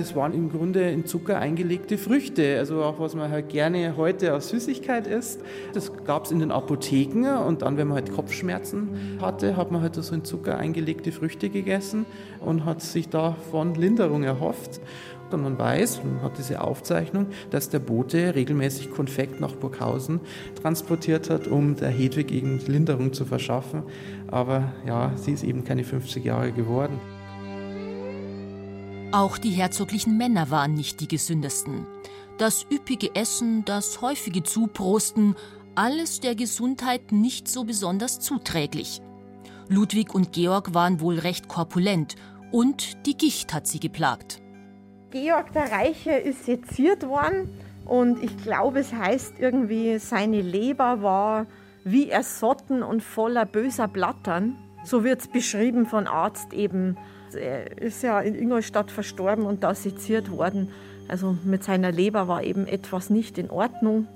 Das 0.00 0.16
waren 0.16 0.32
im 0.32 0.50
Grunde 0.50 0.90
in 0.90 1.04
Zucker 1.04 1.38
eingelegte 1.38 1.98
Früchte, 1.98 2.56
also 2.58 2.82
auch 2.82 2.98
was 2.98 3.14
man 3.14 3.30
halt 3.30 3.50
gerne 3.50 3.98
heute 3.98 4.32
als 4.32 4.48
Süßigkeit 4.48 5.06
isst. 5.06 5.42
Das 5.74 5.92
gab 6.04 6.24
es 6.24 6.30
in 6.30 6.38
den 6.38 6.50
Apotheken 6.50 7.26
und 7.46 7.60
dann, 7.60 7.76
wenn 7.76 7.88
man 7.88 7.96
halt 7.96 8.10
Kopfschmerzen 8.10 9.18
hatte, 9.20 9.58
hat 9.58 9.70
man 9.70 9.82
halt 9.82 9.96
so 9.96 10.14
in 10.14 10.24
Zucker 10.24 10.56
eingelegte 10.56 11.12
Früchte 11.12 11.50
gegessen 11.50 12.06
und 12.40 12.64
hat 12.64 12.80
sich 12.80 13.10
davon 13.10 13.74
Linderung 13.74 14.22
erhofft. 14.22 14.80
Und 15.30 15.42
man 15.42 15.58
weiß, 15.58 16.00
man 16.02 16.22
hat 16.22 16.38
diese 16.38 16.62
Aufzeichnung, 16.62 17.26
dass 17.50 17.68
der 17.68 17.80
Bote 17.80 18.34
regelmäßig 18.34 18.90
Konfekt 18.90 19.38
nach 19.38 19.52
Burghausen 19.54 20.20
transportiert 20.62 21.28
hat, 21.28 21.46
um 21.46 21.76
der 21.76 21.90
Hedwig 21.90 22.32
eben 22.32 22.58
Linderung 22.66 23.12
zu 23.12 23.26
verschaffen. 23.26 23.82
Aber 24.28 24.72
ja, 24.86 25.12
sie 25.16 25.32
ist 25.32 25.44
eben 25.44 25.62
keine 25.62 25.84
50 25.84 26.24
Jahre 26.24 26.52
geworden. 26.52 26.98
Auch 29.12 29.38
die 29.38 29.50
herzoglichen 29.50 30.16
Männer 30.16 30.50
waren 30.50 30.74
nicht 30.74 31.00
die 31.00 31.08
gesündesten. 31.08 31.84
Das 32.38 32.64
üppige 32.70 33.16
Essen, 33.16 33.64
das 33.64 34.00
häufige 34.02 34.44
Zuprosten, 34.44 35.34
alles 35.74 36.20
der 36.20 36.36
Gesundheit 36.36 37.10
nicht 37.10 37.48
so 37.48 37.64
besonders 37.64 38.20
zuträglich. 38.20 39.02
Ludwig 39.68 40.14
und 40.14 40.32
Georg 40.32 40.74
waren 40.74 41.00
wohl 41.00 41.18
recht 41.18 41.48
korpulent 41.48 42.14
und 42.52 43.04
die 43.04 43.16
Gicht 43.16 43.52
hat 43.52 43.66
sie 43.66 43.80
geplagt. 43.80 44.40
Georg 45.10 45.52
der 45.54 45.72
Reiche 45.72 46.12
ist 46.12 46.46
seziert 46.46 47.04
worden 47.04 47.50
und 47.86 48.22
ich 48.22 48.36
glaube, 48.44 48.78
es 48.78 48.92
heißt 48.92 49.40
irgendwie, 49.40 49.98
seine 49.98 50.40
Leber 50.40 51.02
war 51.02 51.46
wie 51.82 52.10
ersotten 52.10 52.84
und 52.84 53.02
voller 53.02 53.44
böser 53.44 53.88
Blattern. 53.88 54.56
So 54.84 55.02
wird 55.02 55.20
es 55.20 55.28
beschrieben 55.28 55.86
von 55.86 56.06
Arzt 56.06 56.52
eben 56.52 56.96
er 57.34 57.78
ist 57.78 58.02
ja 58.02 58.20
in 58.20 58.34
Ingolstadt 58.34 58.90
verstorben 58.90 59.44
und 59.44 59.62
da 59.62 59.74
seziert 59.74 60.30
worden. 60.30 60.68
Also 61.08 61.36
mit 61.44 61.64
seiner 61.64 61.90
Leber 61.90 62.28
war 62.28 62.42
eben 62.42 62.66
etwas 62.66 63.10
nicht 63.10 63.38
in 63.38 63.50
Ordnung. 63.50 64.06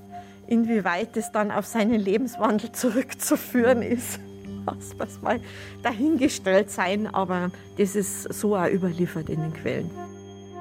Inwieweit 0.47 1.17
es 1.17 1.33
dann 1.33 1.51
auf 1.51 1.67
seinen 1.67 1.99
Lebenswandel 1.99 2.73
zurückzuführen 2.73 3.83
ist, 3.83 4.21
das 4.67 4.97
muss 4.99 5.23
mal 5.23 5.41
dahingestellt 5.83 6.71
sein, 6.71 7.07
aber 7.07 7.51
das 7.79 7.97
ist 7.97 8.33
so 8.33 8.57
auch 8.57 8.69
überliefert 8.69 9.29
in 9.29 9.41
den 9.41 9.53
Quellen. 9.53 9.91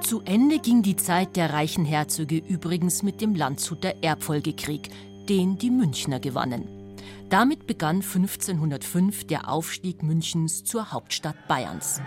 Zu 0.02 0.22
Ende 0.26 0.60
ging 0.60 0.82
die 0.82 0.98
Zeit 0.98 1.36
der 1.38 1.54
reichen 1.54 1.86
Herzöge 1.86 2.38
übrigens 2.38 3.04
mit 3.04 3.22
dem 3.22 3.36
Landshuter 3.36 3.94
Erbfolgekrieg, 4.02 4.90
den 5.30 5.58
die 5.58 5.72
Münchner 5.72 6.20
gewannen. 6.20 6.83
Damit 7.34 7.66
begann 7.66 7.96
1505 7.96 9.26
der 9.26 9.50
Aufstieg 9.50 10.04
Münchens 10.04 10.64
zur 10.66 10.92
Hauptstadt 10.92 11.48
Bayerns. 11.48 12.00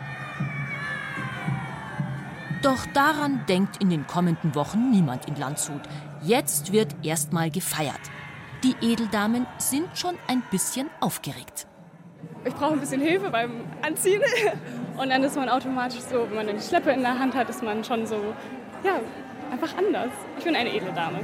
Doch 2.63 2.87
daran 2.95 3.45
denkt 3.49 3.83
in 3.83 3.91
den 3.91 4.07
kommenden 4.07 4.55
Wochen 4.55 4.89
niemand 4.93 5.27
in 5.27 5.35
Landshut. 5.35 5.81
Jetzt 6.23 6.71
wird 6.71 6.95
erstmal 7.05 7.51
gefeiert. 7.51 7.99
Die 8.63 8.77
Edeldamen 8.81 9.49
sind 9.59 9.89
schon 9.99 10.15
ein 10.29 10.45
bisschen 10.53 10.89
aufgeregt. 11.01 11.67
Ich 12.45 12.55
brauche 12.55 12.75
ein 12.75 12.81
bisschen 12.81 13.01
Hilfe 13.01 13.29
beim 13.29 13.65
Anziehen. 13.83 14.23
Und 14.97 15.09
dann 15.09 15.25
ist 15.25 15.35
man 15.35 15.49
automatisch 15.49 16.03
so, 16.03 16.29
wenn 16.29 16.37
man 16.37 16.49
eine 16.49 16.63
Schleppe 16.63 16.93
in 16.93 17.01
der 17.01 17.19
Hand 17.19 17.35
hat, 17.35 17.51
ist 17.51 17.65
man 17.65 17.83
schon 17.83 18.07
so, 18.07 18.33
ja, 18.85 19.01
einfach 19.51 19.77
anders. 19.77 20.13
Ich 20.39 20.45
bin 20.45 20.55
eine 20.55 20.73
edle 20.73 20.93
Dame. 20.93 21.19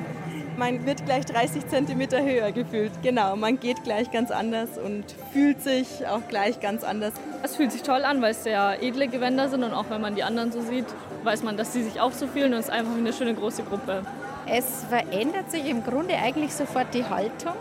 Man 0.56 0.84
wird 0.84 1.06
gleich 1.06 1.24
30 1.24 1.68
Zentimeter 1.68 2.22
höher 2.22 2.52
gefühlt. 2.52 2.92
Genau, 3.02 3.36
man 3.36 3.58
geht 3.58 3.84
gleich 3.84 4.10
ganz 4.10 4.30
anders 4.30 4.70
und 4.76 5.04
fühlt 5.32 5.62
sich 5.62 6.06
auch 6.06 6.28
gleich 6.28 6.60
ganz 6.60 6.84
anders. 6.84 7.14
Es 7.42 7.56
fühlt 7.56 7.72
sich 7.72 7.82
toll 7.82 8.04
an, 8.04 8.20
weil 8.20 8.32
es 8.32 8.44
sehr 8.44 8.82
edle 8.82 9.08
Gewänder 9.08 9.48
sind 9.48 9.64
und 9.64 9.72
auch 9.72 9.88
wenn 9.88 10.00
man 10.00 10.14
die 10.14 10.22
anderen 10.22 10.52
so 10.52 10.60
sieht, 10.60 10.86
weiß 11.24 11.42
man, 11.42 11.56
dass 11.56 11.72
sie 11.72 11.82
sich 11.82 12.00
auch 12.00 12.12
so 12.12 12.26
fühlen 12.26 12.52
und 12.52 12.60
es 12.60 12.66
ist 12.66 12.70
einfach 12.70 12.94
eine 12.94 13.12
schöne 13.12 13.34
große 13.34 13.62
Gruppe. 13.62 14.02
Es 14.46 14.84
verändert 14.88 15.50
sich 15.50 15.66
im 15.66 15.82
Grunde 15.84 16.14
eigentlich 16.16 16.52
sofort 16.52 16.92
die 16.92 17.04
Haltung. 17.04 17.54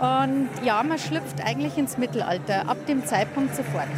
Und 0.00 0.48
ja, 0.64 0.82
man 0.82 0.98
schlüpft 0.98 1.44
eigentlich 1.44 1.76
ins 1.76 1.98
Mittelalter, 1.98 2.68
ab 2.68 2.78
dem 2.86 3.04
Zeitpunkt 3.04 3.54
sofort. 3.54 3.88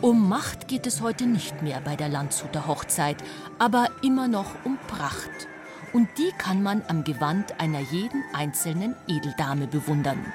Um 0.00 0.28
Macht 0.28 0.66
geht 0.66 0.86
es 0.86 1.02
heute 1.02 1.26
nicht 1.26 1.62
mehr 1.62 1.80
bei 1.84 1.94
der 1.94 2.08
Landshuter 2.08 2.66
Hochzeit, 2.66 3.16
aber 3.58 3.88
immer 4.02 4.26
noch 4.28 4.54
um 4.64 4.78
Pracht 4.88 5.48
und 5.92 6.08
die 6.18 6.32
kann 6.36 6.62
man 6.62 6.82
am 6.88 7.04
Gewand 7.04 7.60
einer 7.60 7.80
jeden 7.80 8.22
einzelnen 8.32 8.96
Edeldame 9.06 9.66
bewundern. 9.66 10.32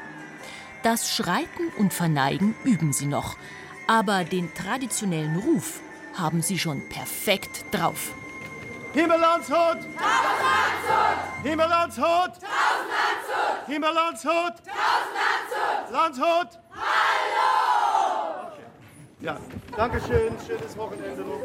Das 0.84 1.14
Schreiten 1.16 1.70
und 1.78 1.94
Verneigen 1.94 2.56
üben 2.64 2.94
sie 2.94 3.08
noch, 3.08 3.38
aber 3.88 4.24
den 4.24 4.54
traditionellen 4.54 5.38
Ruf 5.38 5.80
haben 6.14 6.42
sie 6.42 6.60
schon 6.60 6.88
perfekt 6.90 7.66
drauf. 7.72 8.14
Himmerlandshut! 8.94 9.50
Tausend 9.52 9.92
Landshut! 10.46 11.44
Himmerlandshut! 11.44 12.06
Tausend 12.06 12.90
Landshut! 12.96 13.68
Himmerlandshut! 13.68 14.56
Tausend 14.64 15.16
Landshut! 15.20 15.92
Landshut! 15.92 16.60
Hallo! 16.72 18.48
Okay. 18.54 18.64
Ja, 19.20 19.38
danke 19.76 20.00
schön. 20.00 20.34
Schönes 20.48 20.78
Wochenende 20.78 21.24
noch. 21.24 21.42